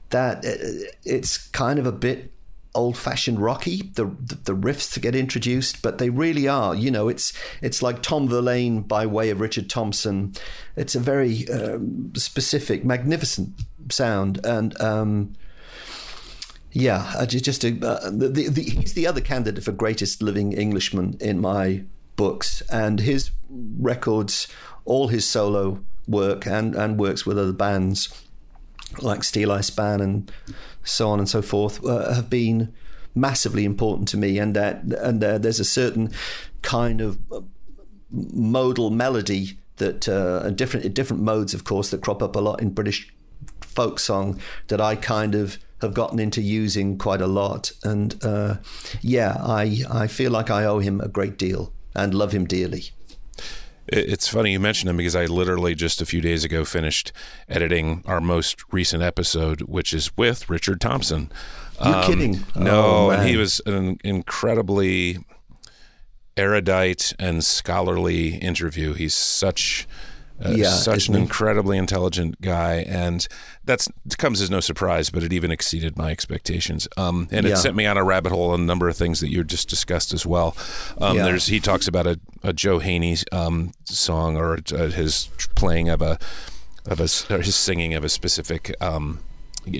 that 0.10 0.46
uh, 0.46 0.88
it's 1.04 1.38
kind 1.50 1.80
of 1.80 1.86
a 1.86 1.92
bit 1.92 2.33
old 2.76 2.98
fashioned 2.98 3.40
rocky 3.40 3.92
the, 3.94 4.06
the, 4.06 4.36
the 4.46 4.56
riffs 4.56 4.92
to 4.92 5.00
get 5.00 5.14
introduced 5.14 5.82
but 5.84 6.00
they 6.00 6.10
really 6.10 6.48
are 6.48 6.74
you 6.74 6.90
know 6.90 7.08
it's 7.08 7.34
it's 7.62 7.82
like 7.82 8.02
Tom 8.02 8.28
Verlaine 8.28 8.82
by 8.82 9.06
way 9.06 9.30
of 9.30 9.40
Richard 9.40 9.70
Thompson. 9.70 10.34
It's 10.76 10.96
a 10.96 11.00
very 11.00 11.48
um, 11.50 12.14
specific 12.16 12.84
magnificent 12.86 13.50
sound 13.90 14.40
and 14.44 14.80
um, 14.82 15.34
yeah 16.72 17.26
just 17.26 17.64
a, 17.64 17.70
uh, 17.86 18.10
the, 18.10 18.50
the, 18.50 18.64
he's 18.64 18.94
the 18.94 19.08
other 19.08 19.22
candidate 19.22 19.64
for 19.64 19.72
greatest 19.72 20.22
living 20.22 20.54
Englishman 20.54 21.18
in 21.20 21.40
my 21.40 21.84
books 22.16 22.62
and 22.72 23.00
his 23.00 23.32
records 23.50 24.48
all 24.86 25.08
his 25.08 25.26
solo 25.26 25.84
work 26.08 26.46
and 26.46 26.76
and 26.76 27.00
works 27.00 27.26
with 27.26 27.38
other 27.38 27.54
bands 27.54 28.26
like 29.02 29.24
Steel 29.24 29.50
Steeleye 29.50 29.64
Span 29.64 30.02
and 30.02 30.32
so 30.84 31.10
on 31.10 31.20
and 31.20 31.30
so 31.30 31.42
forth, 31.42 31.84
uh, 31.86 32.14
have 32.14 32.30
been 32.30 32.74
massively 33.16 33.66
important 33.66 34.08
to 34.10 34.18
me. 34.18 34.38
And 34.38 34.56
that 34.56 34.84
and 34.84 35.24
uh, 35.24 35.38
there's 35.38 35.60
a 35.60 35.66
certain 35.66 36.12
kind 36.62 37.02
of 37.02 37.20
uh, 37.32 37.42
modal 38.12 38.90
melody 38.90 39.60
that 39.78 40.08
uh, 40.08 40.50
different 40.52 40.94
different 40.94 41.24
modes, 41.24 41.54
of 41.54 41.64
course, 41.64 41.90
that 41.92 42.02
crop 42.02 42.22
up 42.22 42.36
a 42.36 42.40
lot 42.40 42.62
in 42.62 42.70
British 42.70 43.14
folk 43.62 44.00
song 44.00 44.40
that 44.68 44.80
I 44.80 44.96
kind 44.96 45.36
of 45.36 45.58
have 45.82 45.94
gotten 45.94 46.20
into 46.20 46.42
using 46.42 46.98
quite 46.98 47.22
a 47.22 47.28
lot. 47.28 47.72
And 47.84 48.24
uh, 48.24 48.58
yeah, 49.02 49.38
I 49.40 49.84
I 49.90 50.08
feel 50.08 50.32
like 50.32 50.50
I 50.50 50.66
owe 50.66 50.80
him 50.80 51.02
a 51.02 51.08
great 51.08 51.38
deal 51.38 51.74
and 51.96 52.14
love 52.14 52.32
him 52.32 52.46
dearly. 52.46 52.92
It's 53.88 54.28
funny 54.28 54.54
you 54.54 54.60
mentioned 54.60 54.90
him 54.90 54.98
because 54.98 55.16
I 55.16 55.26
literally 55.26 55.76
just 55.76 56.02
a 56.02 56.06
few 56.06 56.22
days 56.22 56.44
ago 56.44 56.64
finished 56.64 57.12
editing 57.50 58.02
our 58.06 58.22
most 58.22 58.64
recent 58.72 59.04
episode, 59.04 59.62
which 59.64 59.94
is 59.94 60.16
with 60.16 60.50
Richard 60.50 60.80
Thompson. 60.80 61.32
You're 61.84 61.96
um, 61.96 62.04
kidding? 62.04 62.46
No, 62.56 62.86
oh, 62.86 63.10
and 63.10 63.28
he 63.28 63.36
was 63.36 63.62
an 63.66 64.00
incredibly 64.04 65.18
erudite 66.38 67.14
and 67.20 67.44
scholarly 67.44 68.36
interview. 68.36 68.94
He's 68.94 69.16
such 69.16 69.88
uh, 70.46 70.50
yeah, 70.50 70.70
such 70.70 71.08
an 71.08 71.16
incredibly 71.16 71.78
intelligent 71.78 72.40
guy, 72.42 72.86
and 72.88 73.28
that's 73.64 73.88
comes 74.18 74.42
as 74.42 74.50
no 74.50 74.60
surprise. 74.60 75.10
But 75.10 75.24
it 75.24 75.34
even 75.34 75.52
exceeded 75.52 75.98
my 75.98 76.12
expectations, 76.12 76.88
um, 76.98 77.28
and 77.32 77.46
yeah. 77.46 77.54
it 77.54 77.58
sent 77.58 77.76
me 77.76 77.86
on 77.86 77.98
a 77.98 78.04
rabbit 78.04 78.32
hole 78.32 78.52
on 78.52 78.62
a 78.62 78.66
number 78.66 78.90
of 78.90 78.98
things 78.98 79.20
that 79.22 79.30
you 79.30 79.44
just 79.44 79.70
discussed 79.70 80.14
as 80.14 80.26
well. 80.26 80.56
Um, 81.00 81.18
yeah. 81.18 81.26
There's 81.26 81.48
he 81.48 81.60
talks 81.60 81.88
about 81.88 82.08
a, 82.08 82.20
a 82.44 82.54
Joe 82.54 82.80
Heaney 82.80 83.24
um, 83.34 83.72
song 83.86 84.38
or 84.38 84.60
uh, 84.74 84.90
his 84.90 85.30
playing 85.56 85.90
of 85.90 86.02
a 86.02 86.20
of 86.86 87.00
a 87.00 87.38
his 87.38 87.56
singing 87.56 87.94
of 87.94 88.04
a 88.04 88.10
specific 88.10 88.74
um, 88.82 89.20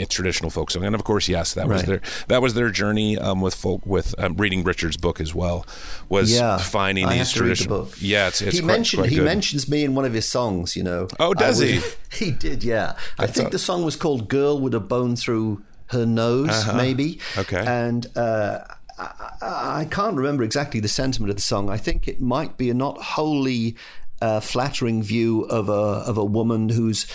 traditional 0.10 0.50
folk 0.50 0.72
song, 0.72 0.84
and 0.84 0.96
of 0.96 1.04
course, 1.04 1.28
yes, 1.28 1.54
that 1.54 1.68
right. 1.68 1.76
was 1.76 1.84
their 1.84 2.02
that 2.28 2.42
was 2.42 2.54
their 2.54 2.70
journey 2.70 3.18
um, 3.18 3.42
with 3.42 3.56
folk 3.56 3.86
with 3.86 4.16
um, 4.18 4.36
reading 4.36 4.64
Richard's 4.64 4.98
book 4.98 5.20
as 5.20 5.34
well. 5.34 5.66
Was 6.10 6.34
yeah, 6.34 6.58
finding 6.58 7.06
I 7.06 7.18
these 7.18 7.32
traditional. 7.32 7.84
The 7.84 8.06
yeah, 8.06 8.28
it's, 8.28 8.42
it's 8.42 8.58
he 8.58 8.62
quite, 8.62 8.74
mentioned 8.74 9.02
quite 9.02 9.12
he 9.12 9.20
mentions 9.20 9.70
me 9.70 9.84
in 9.84 9.96
one 9.96 10.06
of 10.06 10.14
his 10.14 10.28
songs. 10.28 10.76
You 10.76 10.84
know. 10.84 11.08
Oh, 11.20 11.34
does 11.34 11.60
he? 11.60 11.82
he 12.12 12.32
did. 12.32 12.64
Yeah, 12.64 12.96
I, 13.18 13.24
I 13.24 13.28
think 13.28 13.46
thought... 13.46 13.52
the 13.52 13.60
song 13.60 13.84
was 13.84 13.96
called 13.96 14.28
"Girl 14.28 14.60
with 14.60 14.74
a 14.74 14.80
Bone 14.80 15.16
Through 15.16 15.64
Her 15.88 16.06
Nose," 16.06 16.50
uh-huh. 16.50 16.78
maybe. 16.78 17.20
Okay. 17.38 17.64
And. 17.66 18.08
Uh, 18.16 18.60
I, 18.96 19.82
I 19.82 19.88
can't 19.90 20.16
remember 20.16 20.44
exactly 20.44 20.80
the 20.80 20.88
sentiment 20.88 21.32
of 21.32 21.36
the 21.36 21.42
song. 21.42 21.68
I 21.68 21.78
think 21.78 22.08
it 22.08 22.22
might 22.22 22.58
be 22.58 22.70
a 22.70 22.76
not 22.76 23.02
wholly 23.02 23.76
uh, 24.22 24.40
flattering 24.40 25.02
view 25.02 25.42
of 25.46 25.68
a 25.68 25.72
of 25.72 26.18
a 26.18 26.24
woman 26.24 26.70
whose 26.70 27.08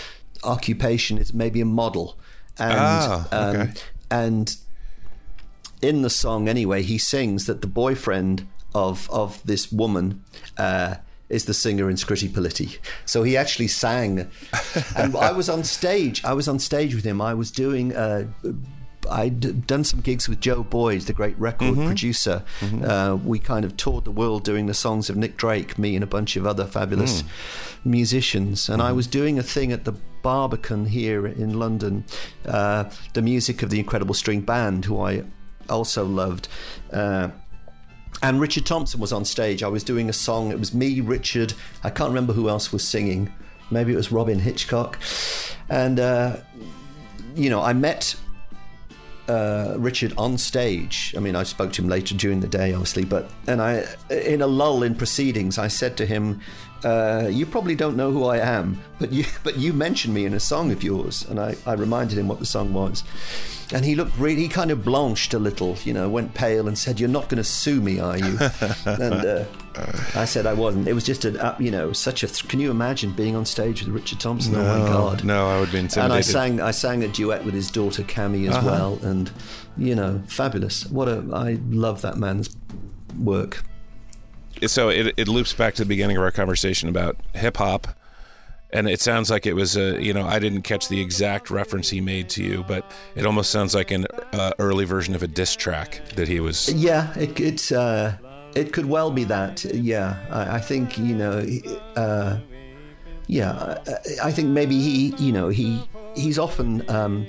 occupation 0.44 1.18
is 1.18 1.32
maybe 1.32 1.60
a 1.60 1.64
model 1.64 2.18
and 2.58 2.78
ah, 2.78 3.26
okay. 3.26 3.60
um, 3.60 3.74
and 4.10 4.56
in 5.82 6.02
the 6.02 6.10
song 6.10 6.48
anyway, 6.48 6.82
he 6.82 6.98
sings 6.98 7.46
that 7.46 7.60
the 7.60 7.66
boyfriend 7.66 8.46
of 8.74 9.10
of 9.10 9.42
this 9.44 9.70
woman. 9.72 10.24
Uh, 10.56 10.96
is 11.28 11.44
the 11.44 11.52
singer 11.52 11.90
in 11.90 11.96
Scritti 11.96 12.26
Politti. 12.26 12.78
So 13.04 13.22
he 13.22 13.36
actually 13.36 13.68
sang. 13.68 14.30
and 14.96 15.14
I 15.14 15.32
was 15.32 15.50
on 15.50 15.62
stage. 15.62 16.24
I 16.24 16.32
was 16.32 16.48
on 16.48 16.58
stage 16.58 16.94
with 16.94 17.04
him. 17.04 17.20
I 17.20 17.34
was 17.34 17.50
doing. 17.50 17.94
Uh, 17.94 18.28
I'd 19.10 19.66
done 19.66 19.84
some 19.84 20.00
gigs 20.00 20.28
with 20.28 20.40
Joe 20.40 20.62
Boyd, 20.62 21.02
the 21.02 21.12
great 21.12 21.38
record 21.38 21.74
mm-hmm. 21.74 21.86
producer. 21.86 22.42
Mm-hmm. 22.60 22.84
Uh, 22.84 23.16
we 23.16 23.38
kind 23.38 23.64
of 23.64 23.76
toured 23.76 24.04
the 24.04 24.10
world 24.10 24.44
doing 24.44 24.66
the 24.66 24.74
songs 24.74 25.10
of 25.10 25.16
Nick 25.16 25.36
Drake, 25.36 25.78
me 25.78 25.94
and 25.94 26.04
a 26.04 26.06
bunch 26.06 26.36
of 26.36 26.46
other 26.46 26.66
fabulous 26.66 27.22
mm. 27.22 27.28
musicians. 27.84 28.68
And 28.68 28.80
mm-hmm. 28.80 28.88
I 28.88 28.92
was 28.92 29.06
doing 29.06 29.38
a 29.38 29.42
thing 29.42 29.72
at 29.72 29.84
the 29.84 29.92
Barbican 30.22 30.86
here 30.86 31.26
in 31.26 31.58
London, 31.58 32.04
uh, 32.44 32.84
the 33.14 33.22
music 33.22 33.62
of 33.62 33.70
the 33.70 33.78
Incredible 33.78 34.14
String 34.14 34.40
Band, 34.40 34.84
who 34.84 35.00
I 35.00 35.24
also 35.68 36.04
loved. 36.04 36.48
Uh, 36.92 37.28
and 38.22 38.40
Richard 38.40 38.66
Thompson 38.66 39.00
was 39.00 39.12
on 39.12 39.24
stage. 39.24 39.62
I 39.62 39.68
was 39.68 39.84
doing 39.84 40.08
a 40.08 40.12
song. 40.12 40.50
It 40.50 40.58
was 40.58 40.74
me, 40.74 41.00
Richard. 41.00 41.54
I 41.84 41.90
can't 41.90 42.08
remember 42.08 42.32
who 42.32 42.48
else 42.48 42.72
was 42.72 42.86
singing. 42.86 43.32
maybe 43.70 43.92
it 43.92 43.96
was 43.96 44.10
Robyn 44.10 44.40
Hitchcock, 44.40 44.98
and 45.68 46.00
uh, 46.00 46.36
you 47.34 47.50
know 47.50 47.62
I 47.62 47.72
met 47.72 48.16
uh, 49.28 49.74
Richard 49.78 50.14
on 50.16 50.38
stage. 50.38 51.14
I 51.16 51.20
mean, 51.20 51.36
I 51.36 51.42
spoke 51.42 51.72
to 51.74 51.82
him 51.82 51.88
later 51.88 52.14
during 52.14 52.40
the 52.40 52.48
day, 52.48 52.72
obviously, 52.72 53.04
but 53.04 53.30
and 53.46 53.60
I, 53.60 53.84
in 54.10 54.42
a 54.42 54.46
lull 54.46 54.82
in 54.82 54.94
proceedings, 54.94 55.58
I 55.58 55.68
said 55.68 55.96
to 55.98 56.06
him, 56.06 56.40
uh, 56.84 57.28
"You 57.30 57.46
probably 57.46 57.74
don't 57.74 57.96
know 57.96 58.10
who 58.10 58.24
I 58.24 58.38
am, 58.38 58.80
but 58.98 59.12
you 59.12 59.24
but 59.44 59.56
you 59.58 59.72
mentioned 59.72 60.14
me 60.14 60.24
in 60.24 60.34
a 60.34 60.40
song 60.40 60.70
of 60.72 60.82
yours," 60.82 61.24
and 61.28 61.38
I, 61.40 61.56
I 61.66 61.74
reminded 61.74 62.18
him 62.18 62.28
what 62.28 62.38
the 62.38 62.46
song 62.46 62.72
was. 62.72 63.04
And 63.70 63.84
he 63.84 63.94
looked 63.94 64.16
really, 64.16 64.40
he 64.40 64.48
kind 64.48 64.70
of 64.70 64.82
blanched 64.82 65.34
a 65.34 65.38
little, 65.38 65.76
you 65.84 65.92
know, 65.92 66.08
went 66.08 66.32
pale 66.32 66.68
and 66.68 66.78
said, 66.78 66.98
You're 66.98 67.10
not 67.10 67.28
going 67.28 67.36
to 67.36 67.44
sue 67.44 67.82
me, 67.82 68.00
are 68.00 68.16
you? 68.16 68.38
and 68.86 69.12
uh, 69.26 69.44
I 70.14 70.24
said 70.24 70.46
I 70.46 70.54
wasn't. 70.54 70.88
It 70.88 70.94
was 70.94 71.04
just 71.04 71.26
a, 71.26 71.38
uh, 71.44 71.54
you 71.58 71.70
know, 71.70 71.92
such 71.92 72.22
a. 72.22 72.28
Th- 72.28 72.48
can 72.48 72.60
you 72.60 72.70
imagine 72.70 73.12
being 73.12 73.36
on 73.36 73.44
stage 73.44 73.82
with 73.84 73.90
Richard 73.94 74.20
Thompson? 74.20 74.54
No, 74.54 74.60
oh 74.60 74.78
my 74.78 74.86
God! 74.88 75.22
No, 75.22 75.48
I 75.50 75.60
would 75.60 75.70
be 75.70 75.80
intimidated. 75.80 76.02
And 76.04 76.12
I 76.14 76.22
sang, 76.22 76.60
I 76.62 76.70
sang 76.70 77.04
a 77.04 77.08
duet 77.08 77.44
with 77.44 77.52
his 77.52 77.70
daughter 77.70 78.04
Kami 78.04 78.48
as 78.48 78.54
Uh-huh. 78.54 78.66
well, 78.66 78.98
and 79.02 79.30
you 79.76 79.94
know, 79.94 80.22
fabulous. 80.28 80.86
What 80.86 81.08
a, 81.08 81.22
I 81.34 81.58
love 81.68 82.00
that 82.00 82.16
man's 82.16 82.48
work. 83.18 83.62
So 84.66 84.88
it, 84.88 85.14
it 85.16 85.28
loops 85.28 85.52
back 85.52 85.74
to 85.74 85.82
the 85.82 85.88
beginning 85.88 86.16
of 86.16 86.22
our 86.22 86.30
conversation 86.30 86.88
about 86.88 87.16
hip 87.34 87.56
hop, 87.56 87.88
and 88.70 88.88
it 88.88 89.00
sounds 89.00 89.30
like 89.30 89.46
it 89.46 89.54
was 89.54 89.76
a 89.76 90.02
you 90.02 90.12
know 90.12 90.26
I 90.26 90.38
didn't 90.38 90.62
catch 90.62 90.88
the 90.88 91.00
exact 91.00 91.50
reference 91.50 91.90
he 91.90 92.00
made 92.00 92.28
to 92.30 92.42
you, 92.42 92.64
but 92.66 92.90
it 93.14 93.26
almost 93.26 93.50
sounds 93.50 93.74
like 93.74 93.90
an 93.90 94.06
uh, 94.32 94.52
early 94.58 94.84
version 94.84 95.14
of 95.14 95.22
a 95.22 95.28
diss 95.28 95.54
track 95.56 96.00
that 96.16 96.28
he 96.28 96.40
was. 96.40 96.72
Yeah, 96.72 97.16
it, 97.18 97.38
it's 97.40 97.72
uh, 97.72 98.16
it 98.54 98.72
could 98.72 98.86
well 98.86 99.10
be 99.10 99.24
that. 99.24 99.64
Yeah, 99.64 100.16
I, 100.30 100.56
I 100.56 100.60
think 100.60 100.98
you 100.98 101.14
know. 101.14 101.46
Uh, 101.96 102.38
yeah, 103.28 103.78
I, 103.86 104.28
I 104.28 104.32
think 104.32 104.48
maybe 104.48 104.80
he, 104.80 105.14
you 105.18 105.32
know, 105.32 105.48
he 105.50 105.86
he's 106.16 106.38
often 106.38 106.88
um, 106.90 107.26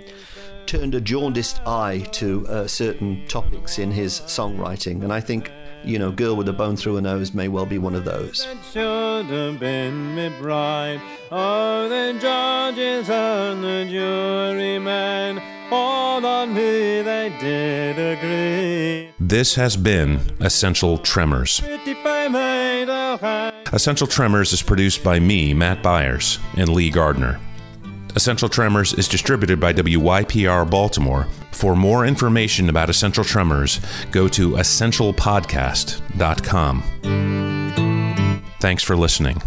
turned 0.65 0.95
a 0.95 1.01
jaundiced 1.01 1.61
eye 1.67 1.99
to 2.13 2.47
uh, 2.47 2.67
certain 2.67 3.25
topics 3.27 3.77
in 3.77 3.91
his 3.91 4.21
songwriting, 4.21 5.03
and 5.03 5.11
I 5.11 5.19
think 5.19 5.51
you 5.83 5.99
know, 5.99 6.11
"Girl 6.11 6.35
with 6.35 6.47
a 6.49 6.53
Bone 6.53 6.75
Through 6.75 6.95
Her 6.95 7.01
Nose" 7.01 7.33
may 7.33 7.47
well 7.47 7.65
be 7.65 7.77
one 7.77 7.95
of 7.95 8.05
those. 8.05 8.47
It 8.51 8.57
should 8.71 9.25
have 9.25 9.59
been 9.59 10.15
me 10.15 10.29
bride. 10.39 11.01
Oh, 11.31 11.87
the 11.89 12.17
judges 12.19 13.09
and 13.09 13.63
the 13.63 13.87
jurymen, 13.89 15.41
all 15.71 16.25
on 16.25 16.53
me 16.53 17.01
they 17.01 17.31
did 17.39 17.99
agree. 17.99 19.11
This 19.19 19.55
has 19.55 19.77
been 19.77 20.21
Essential 20.39 20.97
Tremors. 20.97 21.61
If 21.63 22.05
I 22.05 22.27
made 22.27 22.89
a 22.89 23.17
hand. 23.17 23.55
Essential 23.71 24.07
Tremors 24.07 24.51
is 24.53 24.61
produced 24.63 25.03
by 25.03 25.19
me, 25.19 25.53
Matt 25.53 25.83
Byars, 25.83 26.39
and 26.57 26.69
Lee 26.69 26.89
Gardner. 26.89 27.39
Essential 28.15 28.49
Tremors 28.49 28.93
is 28.93 29.07
distributed 29.07 29.59
by 29.59 29.73
WYPR 29.73 30.69
Baltimore. 30.69 31.27
For 31.51 31.75
more 31.75 32.05
information 32.05 32.69
about 32.69 32.89
Essential 32.89 33.23
Tremors, 33.23 33.79
go 34.11 34.27
to 34.29 34.51
essentialpodcast.com. 34.51 36.83
Thanks 38.59 38.83
for 38.83 38.97
listening. 38.97 39.41